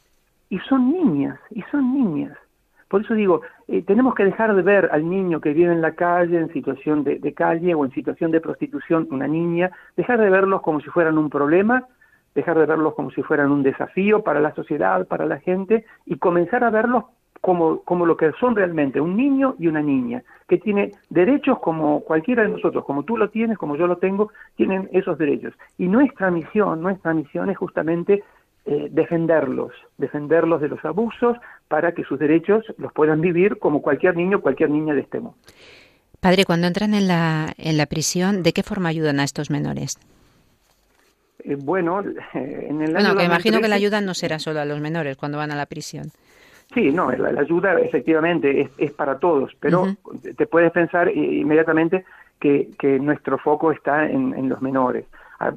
[0.48, 2.38] Y son niñas, y son niñas.
[2.86, 5.96] Por eso digo, eh, tenemos que dejar de ver al niño que vive en la
[5.96, 10.30] calle, en situación de, de calle o en situación de prostitución, una niña, dejar de
[10.30, 11.88] verlos como si fueran un problema
[12.34, 16.16] dejar de verlos como si fueran un desafío para la sociedad, para la gente, y
[16.16, 17.04] comenzar a verlos
[17.40, 22.00] como, como lo que son realmente, un niño y una niña, que tiene derechos como
[22.00, 25.52] cualquiera de nosotros, como tú lo tienes, como yo lo tengo, tienen esos derechos.
[25.76, 28.22] Y nuestra misión, nuestra misión es justamente
[28.64, 34.16] eh, defenderlos, defenderlos de los abusos para que sus derechos los puedan vivir como cualquier
[34.16, 35.36] niño, cualquier niña de este mundo.
[36.20, 39.98] Padre, cuando entran en la, en la prisión, ¿de qué forma ayudan a estos menores?
[41.44, 42.02] Eh, bueno,
[42.34, 45.16] en el año bueno, que imagino que la ayuda no será solo a los menores
[45.16, 46.10] cuando van a la prisión.
[46.74, 49.94] Sí, no, la, ayuda efectivamente es, para todos, pero
[50.36, 52.04] te puedes pensar inmediatamente
[52.40, 55.04] que, que nuestro foco está en, los menores.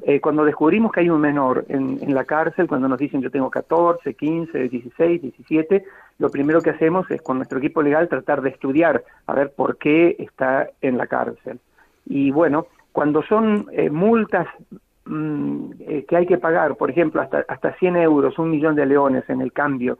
[0.05, 3.31] eh, cuando descubrimos que hay un menor en, en, la cárcel, cuando nos dicen yo
[3.31, 5.85] tengo 14, 15, 16, 17,
[6.19, 9.77] lo primero que hacemos es con nuestro equipo legal tratar de estudiar a ver por
[9.77, 11.59] qué está en la cárcel.
[12.05, 14.47] Y bueno, cuando son eh, multas
[15.05, 18.85] mm, eh, que hay que pagar, por ejemplo, hasta, hasta 100 euros, un millón de
[18.85, 19.97] leones en el cambio,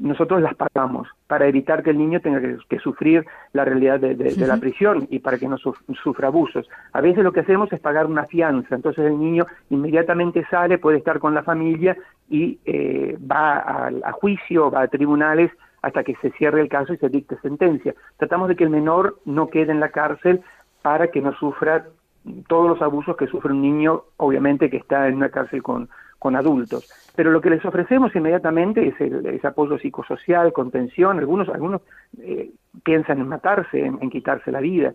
[0.00, 4.56] nosotros las pagamos para evitar que el niño tenga que, sufrir la realidad de, la
[4.56, 6.68] prisión y para que no sufra abusos.
[6.92, 10.98] A veces lo que hacemos es pagar una fianza, entonces el niño inmediatamente sale, puede
[10.98, 11.96] estar con la familia
[12.28, 15.50] y eh, va a, a, juicio, va a tribunales
[15.82, 17.94] hasta que se cierre el caso y se dicte sentencia.
[18.16, 20.40] Tratamos de que el menor no quede en la cárcel
[20.82, 21.86] para que no sufra
[22.46, 26.36] todos los abusos que sufre un niño, obviamente que está en una cárcel con, con
[26.36, 26.90] adultos.
[27.14, 31.18] Pero lo que les ofrecemos inmediatamente es el apoyo psicosocial, contención.
[31.18, 31.82] Algunos, algunos
[32.20, 32.50] eh,
[32.82, 34.94] piensan en matarse, en, quitarse la vida.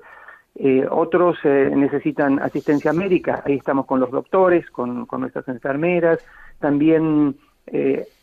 [0.56, 3.44] Eh, otros eh, necesitan asistencia médica.
[3.46, 6.20] Ahí estamos con los doctores, con, con nuestras enfermeras.
[6.60, 7.36] También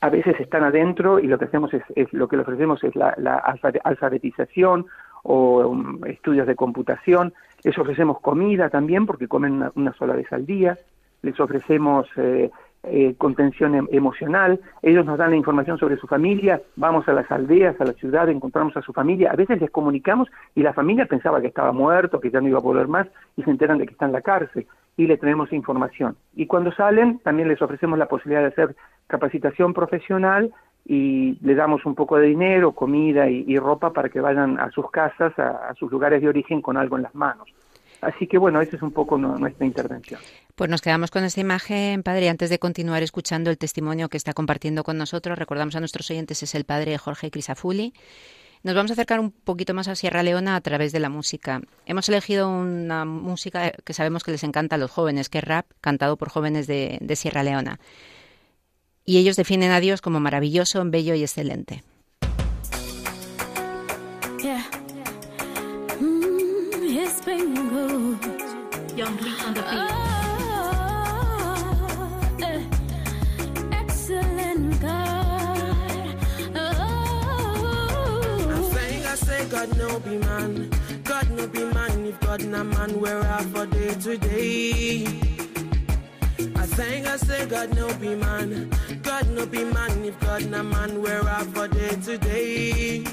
[0.00, 2.96] a veces están adentro y lo que hacemos es, es lo que les ofrecemos es
[2.96, 4.86] la, la alfabetización
[5.22, 7.32] o um, estudios de computación.
[7.66, 10.78] Les ofrecemos comida también porque comen una, sola vez al día.
[11.22, 12.48] Les ofrecemos eh,
[13.18, 17.74] contención em, emocional, ellos nos dan la información sobre su familia, vamos a las aldeas,
[17.80, 21.40] a la ciudad, encontramos a su familia, a veces les comunicamos y la familia pensaba
[21.40, 23.94] que estaba muerto, que ya no iba a volver más y se enteran de que
[23.94, 26.14] está en la cárcel y le tenemos información.
[26.36, 28.76] Y cuando salen también les ofrecemos la posibilidad de hacer
[29.08, 30.52] capacitación profesional
[30.88, 34.90] y le damos un poco de dinero, comida y, ropa para que vayan a sus
[34.90, 37.48] casas, a sus lugares de origen con algo en las manos.
[38.00, 40.20] Así que bueno, esa es un poco nuestra intervención.
[40.54, 42.28] Pues nos quedamos con esta imagen, padre.
[42.28, 46.42] Antes de continuar escuchando el testimonio que está compartiendo con nosotros, recordamos a nuestros oyentes,
[46.42, 47.92] es el padre Jorge Crisafulli.
[48.62, 51.60] Nos vamos a acercar un poquito más a Sierra Leona a través de la música.
[51.84, 55.66] Hemos elegido una música que sabemos que les encanta a los jóvenes, que es rap,
[55.80, 57.78] cantado por jóvenes de, Sierra Leona.
[59.06, 61.84] Y ellos definen a Dios como maravilloso, bello y excelente.
[68.96, 69.10] Young
[69.44, 69.70] on the beat.
[69.70, 69.90] Oh,
[74.80, 75.12] God.
[76.54, 76.86] Oh.
[79.50, 80.70] God no be man.
[81.04, 82.06] God no be man.
[82.06, 85.35] If God na man, we're out for day today.
[86.78, 88.70] I I say God no be man.
[89.02, 90.04] God no be man.
[90.04, 93.04] If God na man, we're out for day today.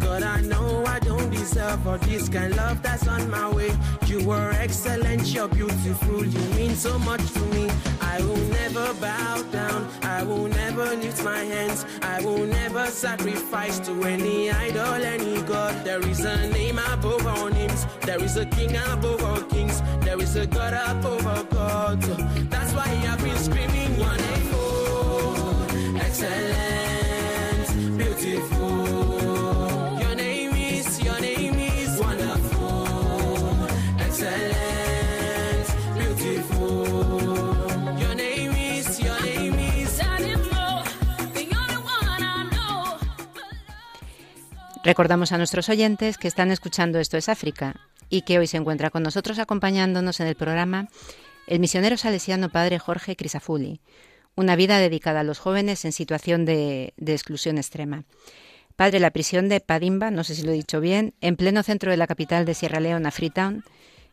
[0.00, 3.72] God I know I don't deserve all this kind of love that's on my way.
[4.06, 7.68] You were excellent, you're beautiful, you mean so much to me.
[8.00, 13.80] I will never bow down, I will never lift my hands, I will never sacrifice
[13.80, 15.84] to any idol, any god.
[15.84, 17.65] There is a name above all names,
[18.06, 22.08] there is a king above all kings, there is a God above all gods.
[22.48, 25.66] That's why I've been screaming oh,
[25.98, 26.75] excellent,
[44.86, 47.74] Recordamos a nuestros oyentes que están escuchando Esto es África
[48.08, 50.86] y que hoy se encuentra con nosotros acompañándonos en el programa
[51.48, 53.80] el misionero salesiano padre Jorge Crisafulli,
[54.36, 58.04] una vida dedicada a los jóvenes en situación de, exclusión extrema.
[58.76, 61.90] Padre, la prisión de Padimba, no sé si lo he dicho bien, en pleno centro
[61.90, 63.64] de la capital de Sierra Leona, Freetown,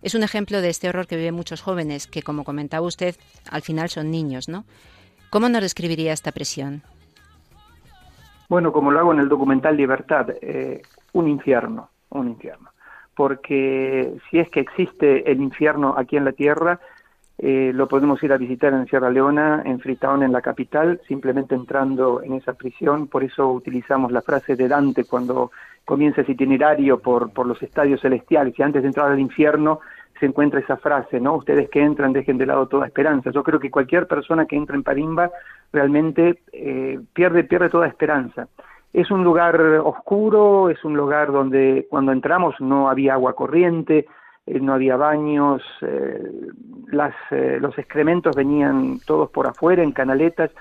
[0.01, 3.15] es un ejemplo de este horror que viven muchos jóvenes, que como comentaba usted,
[3.47, 4.65] al final son niños, ¿no?
[5.29, 6.81] ¿Cómo nos describiría esta prisión?
[8.53, 12.69] Bueno, como lo hago en el documental Libertad, eh, un infierno, un infierno.
[13.15, 16.79] Porque si es que existe el infierno aquí en la Tierra,
[17.39, 21.55] eh, lo podemos ir a visitar en Sierra Leona, en Freetown, en la capital, simplemente
[21.55, 23.07] entrando en esa prisión.
[23.07, 25.49] Por eso utilizamos la frase de Dante cuando
[25.83, 29.79] comienza ese itinerario por, por los estadios celestiales, y antes de entrar al infierno
[30.23, 31.36] se encuentra esa frase, ¿no?
[31.36, 33.29] Ustedes que entran dejen de lado toda esperanza.
[33.31, 35.29] Yo creo que cualquier persona que entra en Parimba
[35.73, 38.47] realmente eh, pierde, pierde toda esperanza.
[38.93, 44.05] Es un lugar oscuro, es un lugar donde cuando entramos no había agua corriente,
[44.45, 46.23] eh, no había baños, eh,
[46.88, 47.13] las,
[47.59, 50.51] los excrementos venían todos por afuera en canaletas,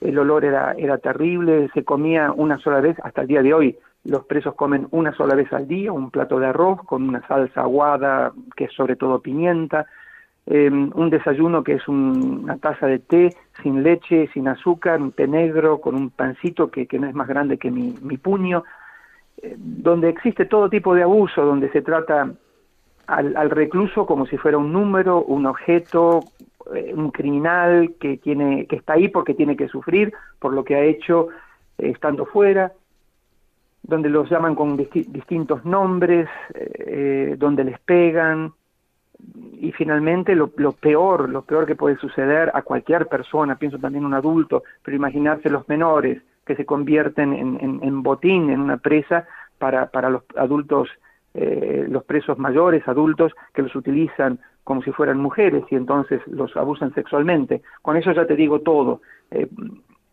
[0.00, 3.78] el olor era, era terrible, se comía una sola vez, hasta el día de hoy
[4.08, 7.62] los presos comen una sola vez al día un plato de arroz con una salsa
[7.62, 9.86] aguada que es sobre todo pimienta,
[10.50, 15.28] Em, un desayuno que es una taza de té sin leche, sin azúcar, un té
[15.28, 18.64] negro, con un pancito que, no es más grande que mi, puño,
[19.42, 22.32] eh, donde existe todo tipo de abuso, donde se trata
[23.06, 26.20] al, recluso como si fuera un número, un objeto,
[26.74, 30.76] eh, un criminal que tiene que está ahí porque tiene que sufrir por lo que
[30.76, 31.28] ha hecho
[31.76, 32.72] eh, estando fuera,
[33.88, 38.52] donde los llaman con distintos nombres, eh, donde les pegan
[39.54, 44.14] y finalmente lo, peor, lo peor que puede suceder a cualquier persona, pienso también un
[44.14, 47.32] adulto, pero imaginarse los menores que se convierten
[47.82, 49.26] en, botín, en una presa
[49.58, 50.88] para, para los adultos,
[51.34, 56.56] eh, los presos mayores, adultos, que los utilizan como si fueran mujeres y entonces los
[56.56, 57.62] abusan sexualmente.
[57.82, 59.00] Con eso ya te digo todo.
[59.30, 59.48] Eh,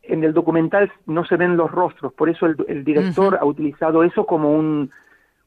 [0.08, 4.26] en el documental no se ven los rostros, por eso el, director ha utilizado eso
[4.26, 4.92] como un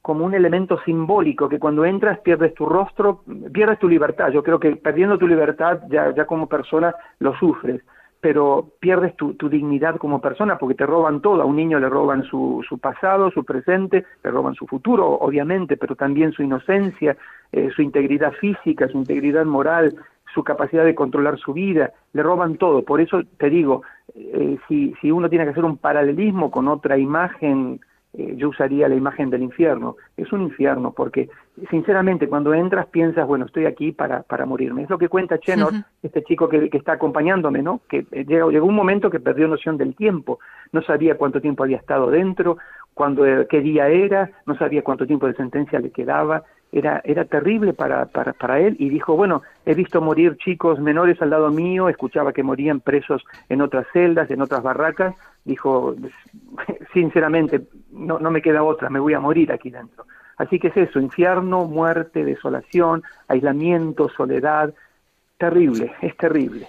[0.01, 4.31] como un elemento simbólico, que cuando entras pierdes tu rostro, pierdes tu libertad.
[4.31, 7.83] Yo creo que perdiendo tu libertad ya, ya como persona lo sufres,
[8.21, 11.43] pero pierdes tu, tu dignidad como persona porque te roban todo.
[11.43, 15.77] A un niño le roban su, su pasado, su presente, le roban su futuro, obviamente,
[15.77, 17.17] pero también su inocencia,
[17.53, 19.95] eh, su integridad física, su integridad moral,
[20.35, 22.83] su capacidad de controlar su vida, le roban todo.
[22.83, 23.83] Por eso te digo,
[24.15, 27.81] eh, si, si uno tiene que hacer un paralelismo con otra imagen,
[28.15, 29.97] eh, yo usaría la imagen del infierno.
[30.17, 31.29] Es un infierno porque,
[31.71, 34.83] sinceramente, cuando entras piensas, bueno, estoy aquí para, para morirme.
[34.83, 35.73] Es lo que cuenta Chenor,
[36.03, 37.81] este chico que, que, está acompañándome, ¿no?
[37.89, 40.39] Que eh, llegó, llegó un momento que perdió noción del tiempo.
[40.73, 42.57] No sabía cuánto tiempo había estado dentro,
[42.95, 46.43] cuándo, qué día era, no sabía cuánto tiempo de sentencia le quedaba
[46.73, 51.21] era, era terrible para, para, para, él y dijo, bueno, he visto morir chicos menores
[51.23, 55.15] al lado mío, escuchaba que morían presos en otras celdas, en otras barracas,
[55.45, 55.95] dijo,
[56.93, 57.63] sinceramente,
[57.93, 60.05] no, no me queda otra, me voy a morir aquí dentro.
[60.37, 64.73] Así que es eso, infierno, muerte, desolación, aislamiento, soledad,
[65.37, 66.67] terrible, es terrible.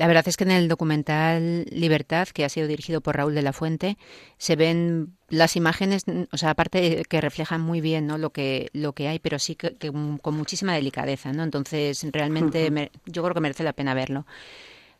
[0.00, 3.42] La verdad es que en el documental Libertad, que ha sido dirigido por Raúl de
[3.42, 3.98] la Fuente,
[4.38, 8.16] se ven las imágenes, o sea, aparte que reflejan muy bien ¿no?
[8.16, 9.76] lo, que, lo que hay, pero sí que,
[10.22, 11.42] con muchísima delicadeza, ¿no?
[11.42, 14.24] Entonces, realmente yo creo que merece la pena verlo.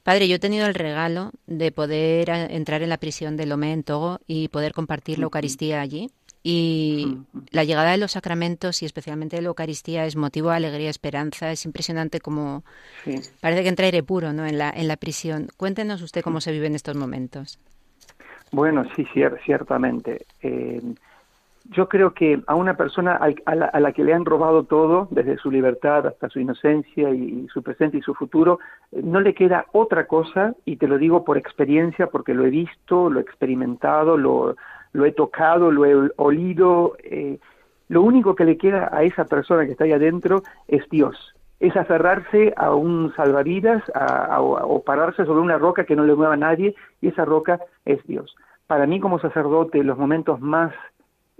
[0.03, 3.84] Padre, yo he tenido el regalo de poder entrar en la prisión de Lomé en
[3.84, 6.11] Togo y poder compartir la Eucaristía allí.
[6.43, 7.18] Y
[7.51, 11.53] la llegada de los sacramentos y especialmente de la Eucaristía es motivo de alegría, esperanza.
[11.53, 12.64] Es impresionante como
[13.41, 14.47] parece que entra aire puro ¿no?
[14.47, 15.49] en, la, en la prisión.
[15.59, 17.59] Cuéntenos usted cómo se vive en estos momentos.
[18.53, 19.07] Bueno, sí,
[19.45, 20.26] ciertamente.
[20.43, 20.80] Eh,
[21.70, 25.51] yo creo que a una persona a la, que le han robado todo, desde su
[25.51, 28.59] libertad hasta su inocencia y, su presente y su futuro,
[28.91, 33.09] no le queda otra cosa, y te lo digo por experiencia, porque lo he visto,
[33.09, 34.57] lo he experimentado, lo,
[34.93, 36.97] lo he tocado, lo he olido.
[37.03, 37.38] Eh,
[37.88, 41.34] lo único que le queda a esa persona que está ahí adentro es Dios.
[41.59, 46.34] Es aferrarse a un salvavidas a, o pararse sobre una roca que no le mueva
[46.34, 48.34] a nadie y esa roca es Dios.
[48.66, 50.72] Para mí como sacerdote, los momentos más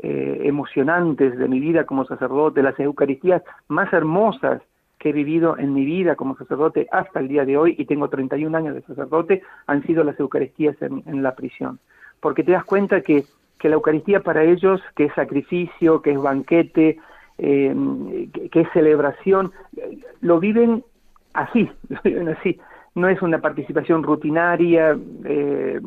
[0.03, 4.63] eh, emocionantes de mi vida como sacerdote, las Eucaristías más hermosas
[4.99, 8.09] que he vivido en mi vida como sacerdote hasta el día de hoy, y tengo
[8.09, 11.79] 31 años de sacerdote, han sido las Eucaristías en la prisión.
[12.21, 13.25] Porque te das cuenta que
[13.61, 16.99] que la Eucaristía para ellos, que es sacrificio, que es banquete,
[17.39, 19.53] eh, que, es celebración,
[20.21, 20.83] lo viven
[21.35, 22.59] así, lo viven así.
[22.95, 25.81] No es una participación rutinaria, eh,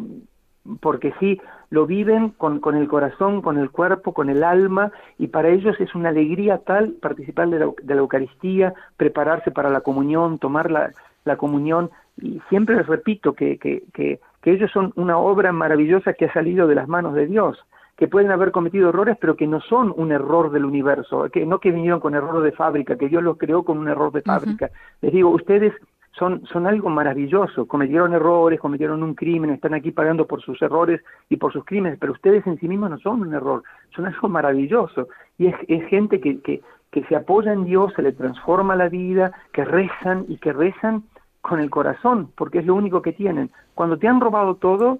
[0.80, 5.28] porque sí, lo viven con, con, el corazón, con el cuerpo, con el alma, y
[5.28, 9.82] para ellos es una alegría tal participar de la, de la Eucaristía, prepararse para la
[9.82, 10.91] comunión, tomar la,
[11.26, 11.89] la comunión,
[12.22, 16.34] y siempre les repito que, que, que que ellos son una obra maravillosa que ha
[16.34, 17.57] salido de las manos de Dios,
[17.97, 21.59] que pueden haber cometido errores, pero que no son un error del universo, que no
[21.59, 24.70] que vinieron con error de fábrica, que Dios los creó con un error de fábrica.
[25.01, 25.74] Les digo, ustedes
[26.11, 31.01] son, son algo maravilloso, cometieron errores, cometieron un crimen, están aquí pagando por sus errores
[31.30, 33.64] y por sus crímenes, pero ustedes en sí mismos no son un error,
[33.95, 35.07] son algo maravilloso.
[35.38, 36.61] Y es, es gente que, que,
[36.91, 41.03] que se apoya en Dios, se le transforma la vida, que rezan y que rezan
[41.44, 43.52] con el corazón, porque es lo único que tienen.
[43.76, 45.00] Cuando te han robado todo,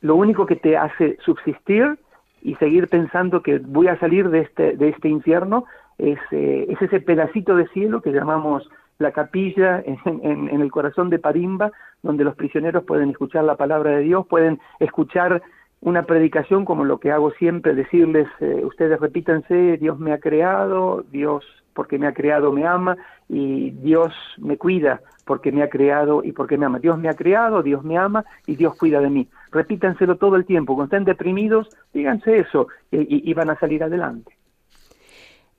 [0.00, 1.98] lo único que te hace subsistir
[2.42, 5.64] y seguir pensando que voy a salir de este, de este infierno
[5.98, 11.10] es, eh, es ese pedacito de cielo que llamamos la capilla en, en, el corazón
[11.10, 11.72] de Parimba,
[12.04, 15.42] donde los prisioneros pueden escuchar la palabra de Dios, pueden escuchar
[15.80, 21.04] una predicación como lo que hago siempre, decirles, eh, ustedes repítanse, Dios me ha creado,
[21.10, 21.44] Dios
[21.78, 22.96] porque me ha creado me ama
[23.28, 26.78] y Dios me cuida porque me ha creado y porque me ama.
[26.78, 29.28] Dios me ha creado, Dios me ama y Dios cuida de mí.
[29.52, 30.74] Repítanselo todo el tiempo.
[30.74, 34.32] Cuando estén deprimidos, díganse eso y, van a salir adelante.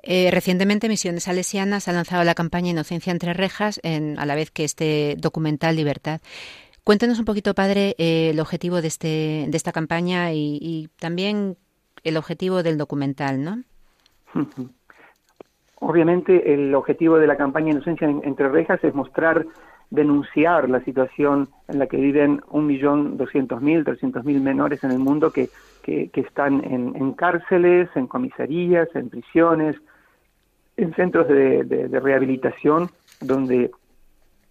[0.02, 4.50] Eh, recientemente Misiones Salesianas ha lanzado la campaña Inocencia entre rejas en, a la vez
[4.50, 6.20] que este documental Libertad.
[6.84, 11.58] Cuéntenos un poquito, padre, eh, el objetivo de, este, de esta campaña y, y también
[12.04, 13.64] el objetivo del documental, ¿no?
[15.80, 19.46] Obviamente el objetivo de la campaña Inocencia entre Rejas es mostrar
[19.90, 24.92] denunciar la situación en la que viven un millón doscientos mil, trescientos mil menores en
[24.92, 25.50] el mundo que,
[25.82, 29.78] que, están en, cárceles, en comisarías, en prisiones,
[30.78, 33.72] en centros de rehabilitación, donde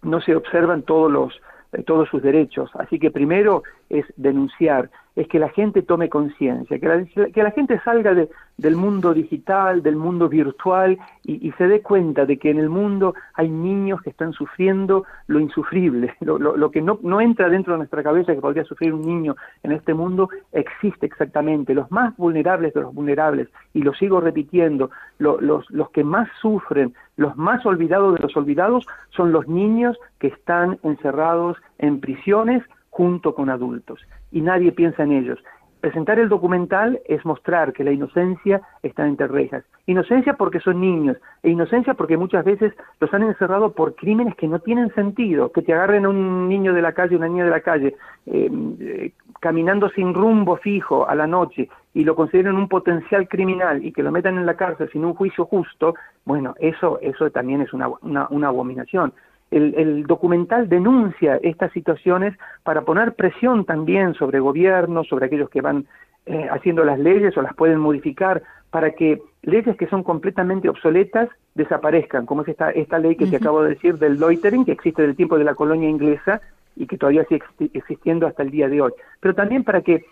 [0.01, 1.41] no se observan todos los
[1.85, 2.69] todos sus derechos.
[2.75, 4.89] Así que primero es denunciar,
[5.19, 9.13] es que la gente tome conciencia, que la, que la gente salga de, del mundo
[9.13, 14.01] digital, del mundo virtual y, se dé cuenta de que en el mundo hay niños
[14.01, 18.63] que están sufriendo lo insufrible, lo, que no, entra dentro de nuestra cabeza que podría
[18.63, 21.73] sufrir un niño en este mundo, existe exactamente.
[21.73, 27.35] Los más vulnerables de los vulnerables, y lo sigo repitiendo, los que más sufren, los
[27.35, 33.49] más olvidados de los olvidados son los niños que están encerrados en prisiones junto con
[33.49, 33.99] adultos
[34.31, 35.39] y nadie piensa en ellos.
[35.81, 39.63] Presentar el documental es mostrar que la inocencia está entre rejas.
[39.85, 44.49] Inocencia porque son niños e inocencia porque muchas veces los han encerrado por crímenes que
[44.49, 47.49] no tienen sentido, que te agarren a un niño de la calle, una niña de
[47.51, 48.51] la calle, eh,
[48.81, 53.93] eh, caminando sin rumbo fijo a la noche y lo consideren un potencial criminal y
[53.93, 57.71] que lo metan en la cárcel sin un juicio justo, bueno, eso, eso también es
[57.71, 59.13] una, una abominación
[59.51, 65.85] el, documental denuncia estas situaciones para poner presión también sobre gobiernos, sobre aquellos que van
[66.25, 71.29] eh, haciendo las leyes o las pueden modificar para que leyes que son completamente obsoletas
[71.55, 75.01] desaparezcan, como es esta, esta ley que te acabo de decir del loitering, que existe
[75.01, 76.41] del tiempo de la colonia inglesa
[76.75, 77.43] y que todavía sigue
[77.73, 78.91] existiendo hasta el día de hoy.
[79.19, 80.05] Pero también para que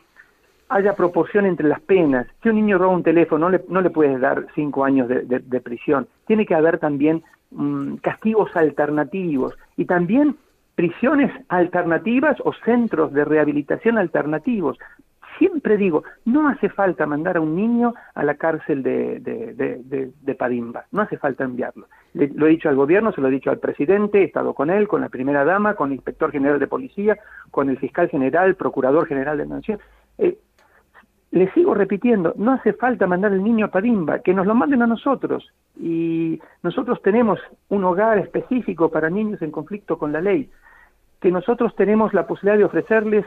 [0.70, 2.28] haya proporción entre las penas.
[2.44, 5.62] Si un niño roba un teléfono, no le, no le puedes dar cinco años de
[5.62, 6.08] prisión.
[6.26, 10.36] Tiene que haber también Mm, castigos alternativos y también
[10.76, 14.78] prisiones alternativas o centros de rehabilitación alternativos.
[15.40, 20.86] Siempre digo, no hace falta mandar a un niño a la cárcel de, de, Padimba,
[20.92, 21.88] no hace falta enviarlo.
[22.14, 24.88] lo he dicho al gobierno, se lo he dicho al presidente, he estado con él,
[24.88, 27.18] con la primera dama, con el inspector general de policía,
[27.50, 29.80] con el fiscal general, procurador general de la Nación.
[30.18, 30.38] Eh,
[31.32, 34.82] le sigo repitiendo, no hace falta mandar el niño a Padimba, que nos lo manden
[34.82, 35.52] a nosotros.
[35.78, 40.50] Y nosotros tenemos un hogar específico para niños en conflicto con la ley,
[41.20, 43.26] que nosotros tenemos la posibilidad de ofrecerles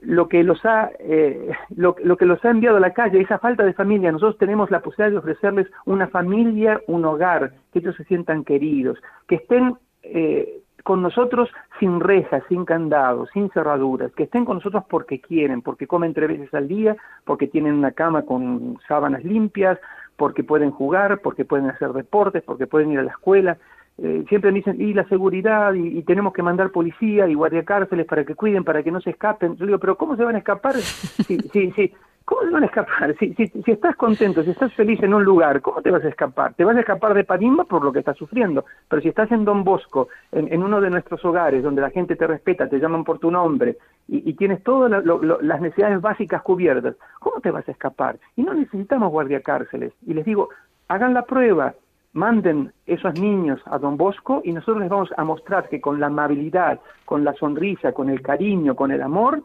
[0.00, 3.64] lo que los ha eh, lo, que los ha enviado a la calle, esa falta
[3.64, 8.04] de familia, nosotros tenemos la posibilidad de ofrecerles una familia, un hogar, que ellos se
[8.04, 8.98] sientan queridos,
[9.28, 14.84] que estén eh, con nosotros sin rejas, sin candados, sin cerraduras, que estén con nosotros
[14.88, 19.78] porque quieren, porque comen tres veces al día, porque tienen una cama con sábanas limpias,
[20.16, 23.58] porque pueden jugar, porque pueden hacer deportes, porque pueden ir a la escuela.
[23.98, 28.06] Eh, siempre me dicen, y la seguridad, y, tenemos que mandar policía y guardia cárceles
[28.06, 29.56] para que cuiden, para que no se escapen.
[29.56, 30.74] Yo digo, pero ¿cómo se van a escapar?
[31.26, 31.92] Sí, sí, sí.
[32.24, 33.16] ¿Cómo te van a escapar?
[33.18, 36.54] Si, si, estás contento, si estás feliz en un lugar, ¿cómo te vas a escapar?
[36.54, 39.44] Te vas a escapar de Padimba por lo que estás sufriendo, pero si estás en
[39.44, 43.18] Don Bosco, en, uno de nuestros hogares, donde la gente te respeta, te llaman por
[43.18, 45.04] tu nombre y, tienes todas
[45.42, 48.18] las necesidades básicas cubiertas, ¿cómo te vas a escapar?
[48.36, 49.92] Y no necesitamos guardia cárceles.
[50.06, 50.48] Y les digo,
[50.88, 51.74] hagan la prueba,
[52.12, 56.06] manden esos niños a Don Bosco y nosotros les vamos a mostrar que con la
[56.06, 59.42] amabilidad, con la sonrisa, con el cariño, con el amor,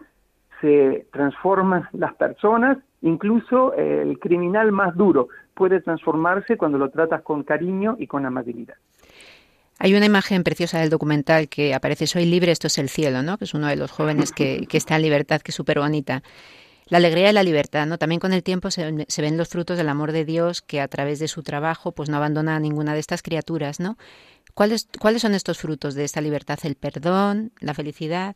[0.61, 7.21] se transforman las personas, incluso eh, el criminal más duro puede transformarse cuando lo tratas
[7.21, 8.75] con cariño y con amabilidad.
[9.79, 13.37] Hay una imagen preciosa del documental que aparece Soy libre, esto es el cielo, ¿no?
[13.37, 16.23] Que es uno de los jóvenes que, que está en libertad, que es súper bonita.
[16.87, 17.97] La alegría de la libertad, ¿no?
[17.97, 20.87] También con el tiempo se, se, ven los frutos del amor de Dios que a
[20.87, 23.97] través de su trabajo pues no abandona a ninguna de estas criaturas, ¿no?
[24.53, 26.57] ¿Cuáles, ¿Cuáles son estos frutos de esta libertad?
[26.63, 27.51] ¿El perdón?
[27.59, 28.35] ¿La felicidad?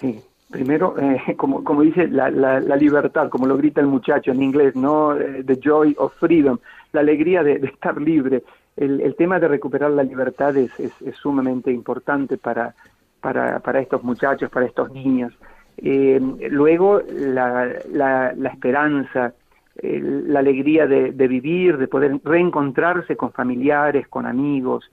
[0.00, 4.42] Sí, Primero, eh, como, como dice la, la, libertad, como lo grita el muchacho en
[4.42, 5.14] inglés, ¿no?
[5.14, 6.58] Eh, the joy of freedom,
[6.92, 8.42] la alegría de, estar libre.
[8.76, 12.74] El, el, tema de recuperar la libertad es, es, sumamente importante para,
[13.20, 15.34] para, para, estos muchachos, para estos niños.
[15.76, 16.20] Eh,
[16.50, 19.34] luego, la, la, la esperanza,
[19.82, 24.90] la alegría de, de, vivir, de poder reencontrarse con familiares, con amigos,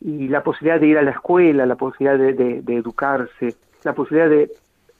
[0.00, 4.28] y la posibilidad de ir a la escuela, la posibilidad de, de educarse, la posibilidad
[4.30, 4.50] de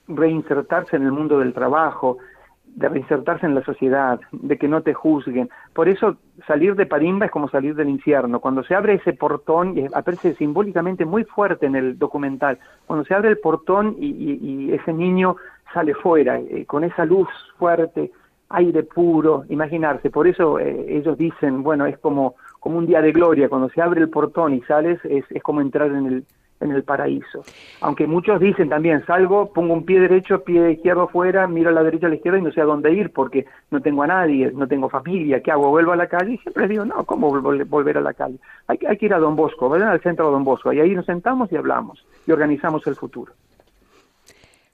[0.09, 2.17] reinsertarse en el mundo del trabajo,
[2.65, 5.49] de reinsertarse en la sociedad, de que no te juzguen.
[5.73, 8.39] Por eso salir de Parimba es como salir del infierno.
[8.39, 13.13] Cuando se abre ese portón, y aparece simbólicamente muy fuerte en el documental, cuando se
[13.13, 15.35] abre el portón y, ese niño
[15.73, 18.11] sale fuera, eh, con esa luz fuerte,
[18.49, 20.09] aire puro, imaginarse.
[20.09, 23.81] Por eso eh, ellos dicen, bueno, es como, como un día de gloria, cuando se
[23.81, 26.25] abre el portón y sales, es, es como entrar en el,
[26.59, 27.43] en el paraíso.
[27.81, 31.83] Aunque muchos dicen también, salgo, pongo un pie derecho, pie izquierdo fuera, miro a la
[31.83, 34.51] derecha, a la izquierda y no sé a dónde ir porque no tengo a nadie,
[34.51, 35.69] no tengo familia, ¿qué hago?
[35.69, 36.33] ¿Vuelvo a la calle?
[36.33, 38.39] Y siempre digo, no, ¿cómo volver a la calle?
[38.67, 40.93] Hay, hay que ir a Don Bosco, vayan al centro de Don Bosco y ahí
[40.95, 43.33] nos sentamos y hablamos y organizamos el futuro.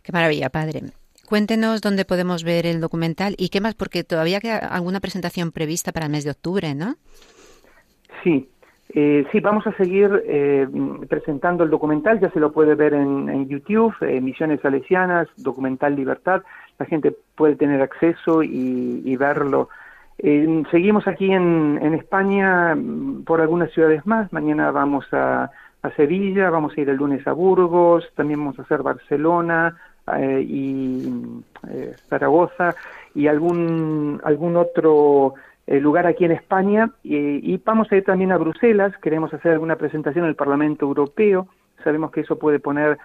[0.01, 0.83] Qué maravilla, padre.
[1.27, 5.91] Cuéntenos dónde podemos ver el documental y qué más, porque todavía queda alguna presentación prevista
[5.91, 6.95] para el mes de octubre, ¿no?
[8.23, 8.47] Sí,
[8.89, 10.67] eh, sí, vamos a seguir eh,
[11.09, 16.43] presentando el documental, ya se lo puede ver en, YouTube, eh, Misiones Salesianas, Documental Libertad,
[16.77, 19.69] la gente puede tener acceso y, verlo.
[20.71, 25.49] seguimos aquí en, en, España mm, por algunas ciudades más, mañana vamos a,
[25.81, 29.75] a Sevilla, vamos a ir el lunes a Burgos, también vamos a hacer Barcelona,
[30.13, 31.33] eh, y
[31.67, 32.75] eh, Zaragoza
[33.15, 35.33] y algún, algún otro
[35.67, 39.75] eh, lugar aquí en España y, vamos a ir también a Bruselas, queremos hacer alguna
[39.75, 41.47] presentación en el Parlamento Europeo,
[41.83, 42.97] sabemos que eso puede poner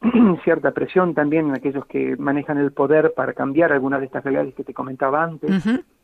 [0.44, 4.54] cierta presión también en aquellos que manejan el poder para cambiar algunas de estas realidades
[4.54, 5.50] que te comentaba antes.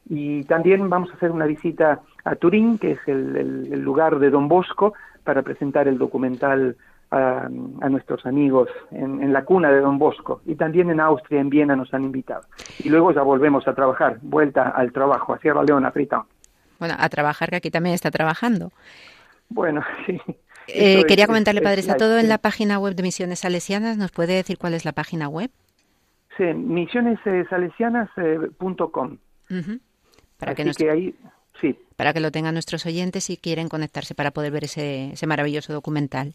[0.09, 4.31] Y también vamos a hacer una visita a Turín, que es el, el lugar de
[4.31, 6.77] Don Bosco, para presentar el documental
[7.13, 7.49] a,
[7.91, 11.93] nuestros amigos en, la cuna de Don Bosco y también en Austria, en Viena nos
[11.93, 12.43] han invitado.
[12.83, 16.25] Y luego ya volvemos a trabajar, vuelta al trabajo, a Sierra Leona, Freetown.
[16.79, 18.73] Bueno, a trabajar, que aquí también está trabajando.
[19.51, 20.19] Bueno, sí.
[20.69, 23.99] Eh, quería comentarle, Padre, está todo en la página web de Misiones Salesianas.
[23.99, 25.51] ¿Nos puede decir cuál es la página web?
[26.37, 29.19] Sí, misionessalesianas.com.
[30.39, 30.81] Para que, nos...
[30.81, 31.15] ahí,
[31.61, 31.77] sí.
[31.97, 35.75] para que lo tengan nuestros oyentes si quieren conectarse para poder ver ese, ese maravilloso
[35.75, 36.33] documental.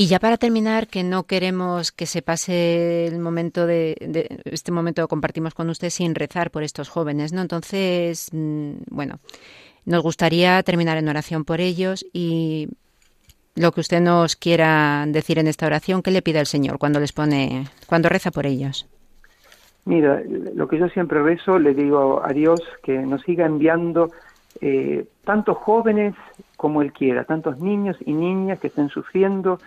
[0.00, 3.96] Y ya para terminar, que no queremos que se pase el momento de,
[4.44, 7.40] este momento que compartimos con usted sin rezar por estos jóvenes, ¿no?
[7.42, 9.18] Entonces, mm, bueno,
[9.86, 12.68] nos gustaría terminar en oración por ellos y
[13.56, 17.00] lo que usted nos quiera decir en esta oración, ¿qué le pide al Señor cuando
[17.00, 18.86] les pone, cuando reza por ellos?
[19.84, 20.22] Mira,
[20.54, 24.12] lo que yo siempre rezo, le digo a Dios que nos siga enviando
[24.60, 26.14] eh, tantos jóvenes
[26.56, 29.58] como Él quiera, tantos niños y niñas que estén sufriendo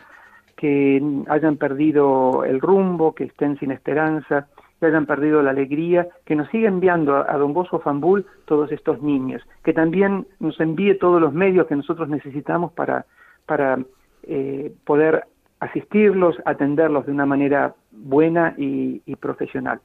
[0.62, 4.48] que hayan perdido el rumbo, que estén sin esperanza,
[4.80, 9.02] que hayan perdido la alegría, que nos siga enviando a, Don Bosco Fambul todos estos
[9.02, 13.08] niños, que también nos envíe todos los medios que nosotros necesitamos para,
[13.48, 13.80] para
[14.22, 15.24] eh, poder
[15.60, 19.80] asistirlos, atenderlos de una manera buena y, y, profesional.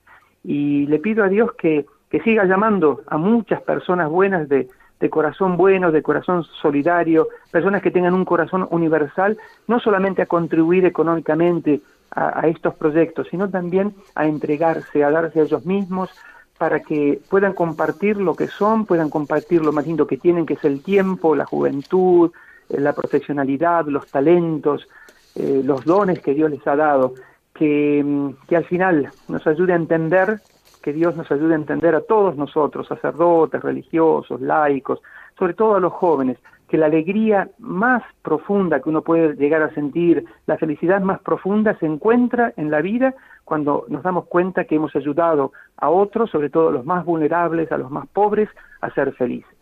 [0.45, 4.69] Y le pido a Dios que, que siga llamando a muchas personas buenas de,
[5.01, 9.37] de corazón bueno, de corazón solidario, personas que tengan un corazón universal,
[9.67, 11.81] no solamente a contribuir económicamente
[12.11, 16.11] a, estos proyectos, sino también a entregarse, a darse a ellos mismos,
[16.57, 20.55] para que puedan compartir lo que son, puedan compartir lo más lindo que tienen, que
[20.55, 22.31] es el tiempo, la juventud,
[22.71, 24.89] eh, la profesionalidad, los talentos,
[25.35, 27.13] eh, los dones que Dios les ha dado,
[27.53, 30.41] que, mm, que al final nos ayude a entender
[30.87, 35.01] que Dios nos ayude a entender a todos nosotros, sacerdotes, religiosos, laicos,
[35.37, 39.75] sobre todo a los jóvenes, que la alegría más profunda que uno puede llegar a
[39.75, 44.77] sentir, la felicidad más profunda se encuentra en la vida cuando nos damos cuenta que
[44.77, 48.49] hemos ayudado a otros, sobre todo a los más vulnerables, a los más pobres,
[48.81, 49.57] a ser felices.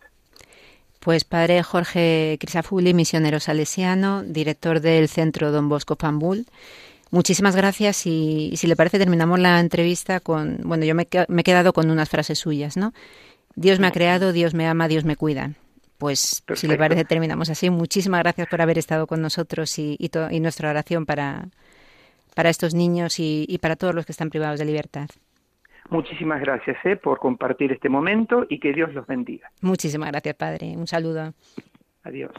[0.99, 6.45] Pues padre Jorge Crisafulli, misionero salesiano, director del Centro Don Bosco Pambul,
[7.15, 11.71] Muchísimas gracias y, si le parece terminamos la entrevista con, bueno, yo me, he quedado
[11.71, 12.91] con unas frases suyas, ¿no?
[13.55, 15.51] Dios me ha creado, Dios me ama, Dios me cuida.
[15.97, 17.69] Pues si le parece terminamos así.
[17.69, 21.47] Muchísimas gracias por haber estado con nosotros y, y, nuestra oración para,
[22.35, 25.07] para estos niños y, y, para todos los que están privados de libertad.
[25.89, 29.49] Muchísimas gracias eh, por compartir este momento y que Dios los bendiga.
[29.61, 30.75] Muchísimas gracias, Padre.
[30.75, 31.33] Un saludo.
[32.03, 32.33] Adiós.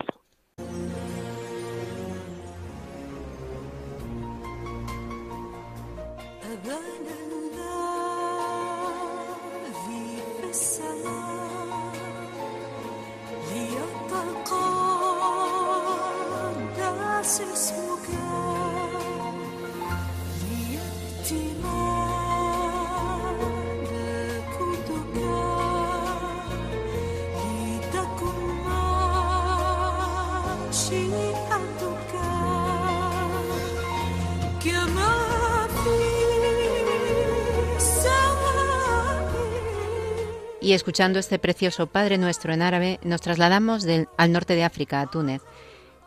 [40.60, 43.84] Y escuchando este precioso Padre Nuestro en árabe, nos trasladamos
[44.16, 45.42] al norte de África, a Túnez,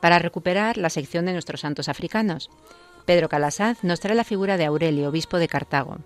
[0.02, 2.50] para recuperar la sección de nuestros santos africanos.
[3.06, 5.98] Pedro Calasaz nos trae la figura de Aurelio, obispo de Cartago.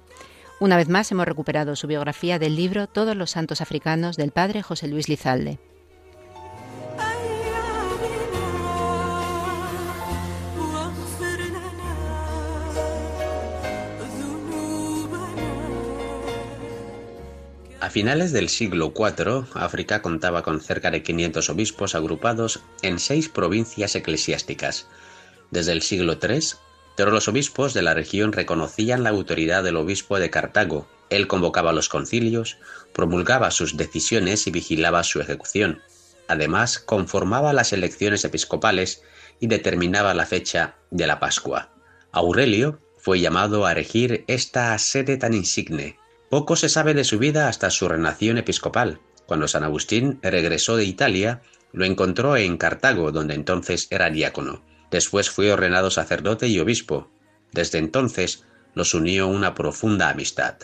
[0.59, 4.61] Una vez más hemos recuperado su biografía del libro Todos los santos africanos del padre
[4.61, 5.59] José Luis Lizalde.
[17.89, 23.95] Finales del siglo IV, África contaba con cerca de 500 obispos agrupados en seis provincias
[23.95, 24.88] eclesiásticas.
[25.51, 26.39] Desde el siglo III,
[26.95, 30.88] todos los obispos de la región reconocían la autoridad del obispo de Cartago.
[31.09, 32.57] Él convocaba los concilios,
[32.93, 35.81] promulgaba sus decisiones y vigilaba su ejecución.
[36.27, 39.01] Además, conformaba las elecciones episcopales
[39.39, 41.69] y determinaba la fecha de la Pascua.
[42.11, 45.97] Aurelio fue llamado a regir esta sede tan insigne.
[46.34, 48.99] Poco se sabe de su vida hasta su renación episcopal.
[49.27, 54.65] Cuando San Agustín regresó de Italia, lo encontró en Cartago, donde entonces era diácono.
[54.89, 57.11] Después fue ordenado sacerdote y obispo.
[57.51, 60.55] Desde entonces los unió una profunda amistad.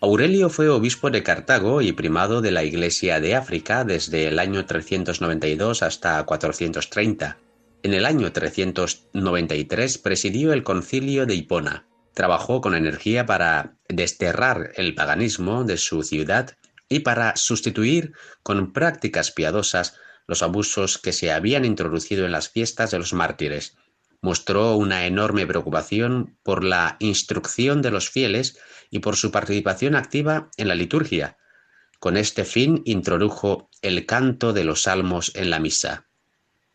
[0.00, 4.66] Aurelio fue obispo de Cartago y primado de la Iglesia de África desde el año
[4.66, 7.38] 392 hasta 430.
[7.82, 11.87] En el año 393 presidió el concilio de Hipona.
[12.18, 16.56] Trabajó con energía para desterrar el paganismo de su ciudad
[16.88, 18.12] y para sustituir
[18.42, 19.94] con prácticas piadosas
[20.26, 23.76] los abusos que se habían introducido en las fiestas de los mártires.
[24.20, 28.58] Mostró una enorme preocupación por la instrucción de los fieles
[28.90, 31.36] y por su participación activa en la liturgia.
[32.00, 36.07] Con este fin introdujo el canto de los salmos en la misa.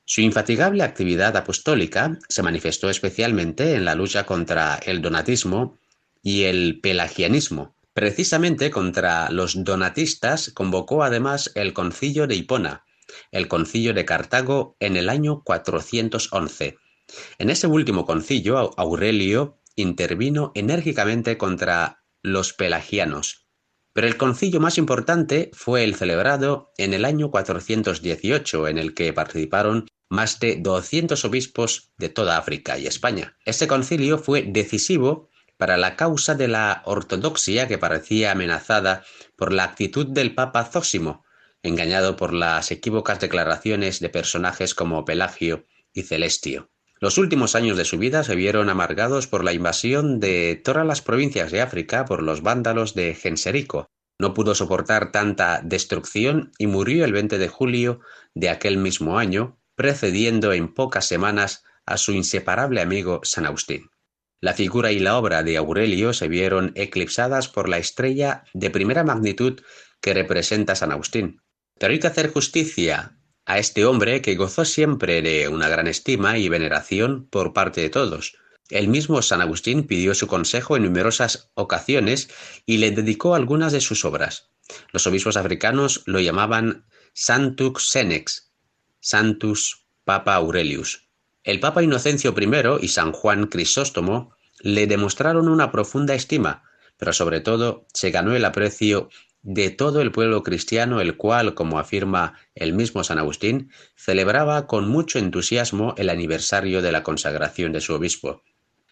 [0.06, 5.80] Su infatigable actividad apostólica se manifestó especialmente en la lucha contra el donatismo
[6.22, 7.76] y el pelagianismo.
[7.94, 12.84] Precisamente contra los donatistas convocó además el concilio de Hipona,
[13.32, 16.78] el concilio de Cartago en el año 411.
[17.38, 23.44] En ese último concilio, Aurelio intervino enérgicamente contra los pelagianos,
[23.94, 29.14] pero el concilio más importante fue el celebrado en el año 418, en el que
[29.14, 33.36] participaron más de 200 obispos de toda África y España.
[33.46, 39.04] Este concilio fue decisivo para la causa de la ortodoxia que parecía amenazada
[39.36, 41.26] por la actitud del Papa Zósimo,
[41.64, 46.70] engañado por las equívocas declaraciones de personajes como Pelagio y Celestio.
[47.00, 51.02] Los últimos años de su vida se vieron amargados por la invasión de todas las
[51.02, 53.88] provincias de África por los vándalos de Genserico.
[54.20, 58.00] No pudo soportar tanta destrucción y murió el 20 de julio
[58.36, 63.90] de aquel mismo año, precediendo en pocas semanas a su inseparable amigo San Agustín.
[64.40, 69.04] La figura y la obra de Aurelio se vieron eclipsadas por la estrella de primera
[69.04, 69.62] magnitud
[70.02, 71.42] que representa San Agustín.
[71.80, 76.38] Pero hay que hacer justicia a este hombre que gozó siempre de una gran estima
[76.38, 78.36] y veneración por parte de todos.
[78.70, 82.30] El mismo San Agustín pidió su consejo en numerosas ocasiones
[82.66, 84.52] y le dedicó algunas de sus obras.
[84.92, 88.53] Los obispos africanos lo llamaban Santux Senex,
[89.04, 91.10] Santus Papa Aurelius.
[91.44, 96.64] El Papa Inocencio I y San Juan Crisóstomo le demostraron una profunda estima,
[96.96, 99.10] pero sobre todo se ganó el aprecio
[99.42, 104.88] de todo el pueblo cristiano, el cual, como afirma el mismo San Agustín, celebraba con
[104.88, 108.42] mucho entusiasmo el aniversario de la consagración de su obispo.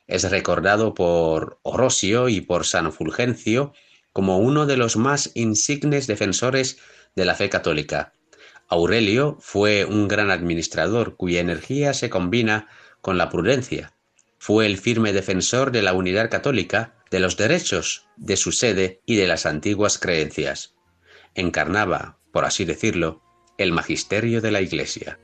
[0.07, 3.71] Es recordado por Orosio y por San Fulgencio
[4.11, 6.79] como uno de los más insignes defensores
[7.15, 8.11] de la fe católica.
[8.71, 12.69] Aurelio fue un gran administrador cuya energía se combina
[13.01, 13.91] con la prudencia.
[14.37, 19.17] Fue el firme defensor de la unidad católica de los derechos de su sede y
[19.17, 20.73] de las antiguas creencias.
[21.35, 23.21] Encarnaba, por así decirlo,
[23.57, 25.19] el magisterio de la Iglesia.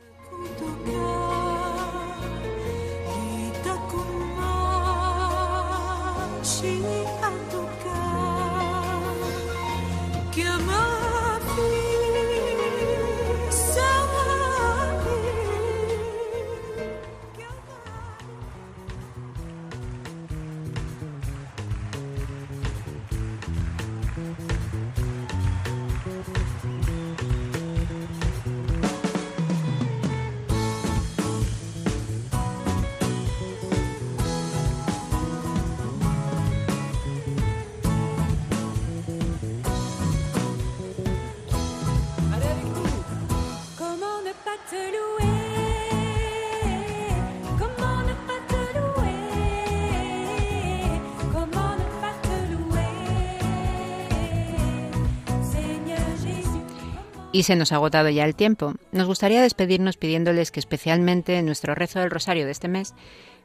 [57.38, 58.74] Y se nos ha agotado ya el tiempo.
[58.92, 62.96] Nos gustaría despedirnos pidiéndoles que especialmente en nuestro rezo del rosario de este mes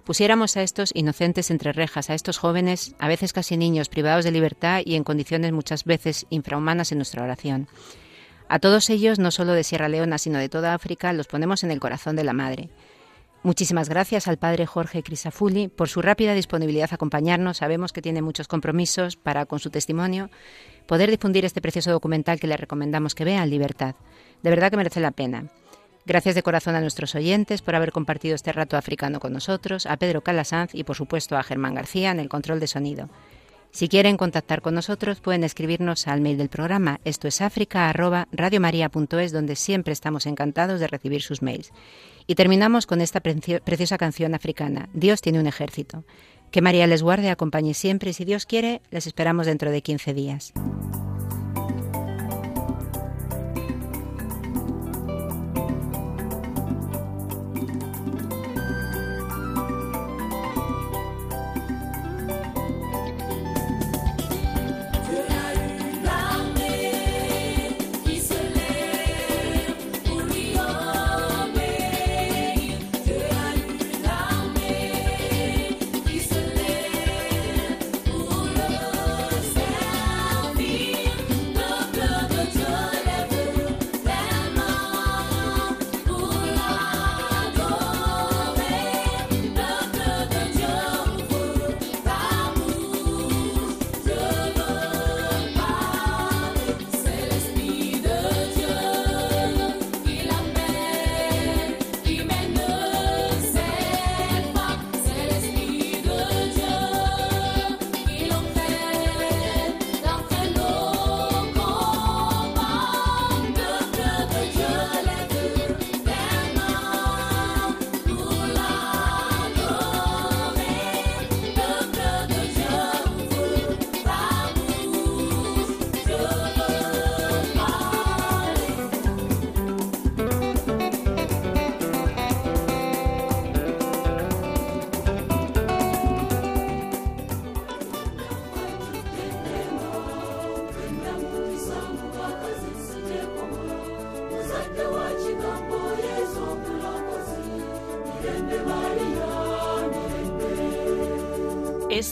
[0.05, 4.31] pusiéramos a estos inocentes entre rejas, a estos jóvenes, a veces casi niños, privados de
[4.31, 7.69] libertad y en condiciones muchas veces infrahumanas en nuestra oración.
[8.49, 11.71] A todos ellos, no solo de Sierra Leona, sino de toda África, los ponemos en
[11.71, 12.71] el corazón de la Madre.
[13.43, 17.57] Muchísimas gracias al padre Jorge Crisafulli por su rápida disponibilidad a acompañarnos.
[17.59, 20.31] Sabemos que tiene muchos compromisos para, con su testimonio,
[20.87, 23.95] poder difundir este precioso documental que le recomendamos que vea en libertad.
[24.43, 25.47] De verdad que merece la pena.
[26.05, 29.97] Gracias de corazón a nuestros oyentes por haber compartido este rato africano con nosotros, a
[29.97, 33.09] Pedro Calasanz y por supuesto a Germán García en el control de sonido.
[33.71, 39.57] Si quieren contactar con nosotros pueden escribirnos al mail del programa esto es África donde
[39.57, 41.73] siempre estamos encantados de recibir sus mails.
[42.27, 46.05] Y terminamos con esta preciosa canción africana, Dios tiene un ejército.
[46.53, 50.13] Que María les guarde, acompañe siempre y si Dios quiere, les esperamos dentro de 15
[50.13, 50.53] días.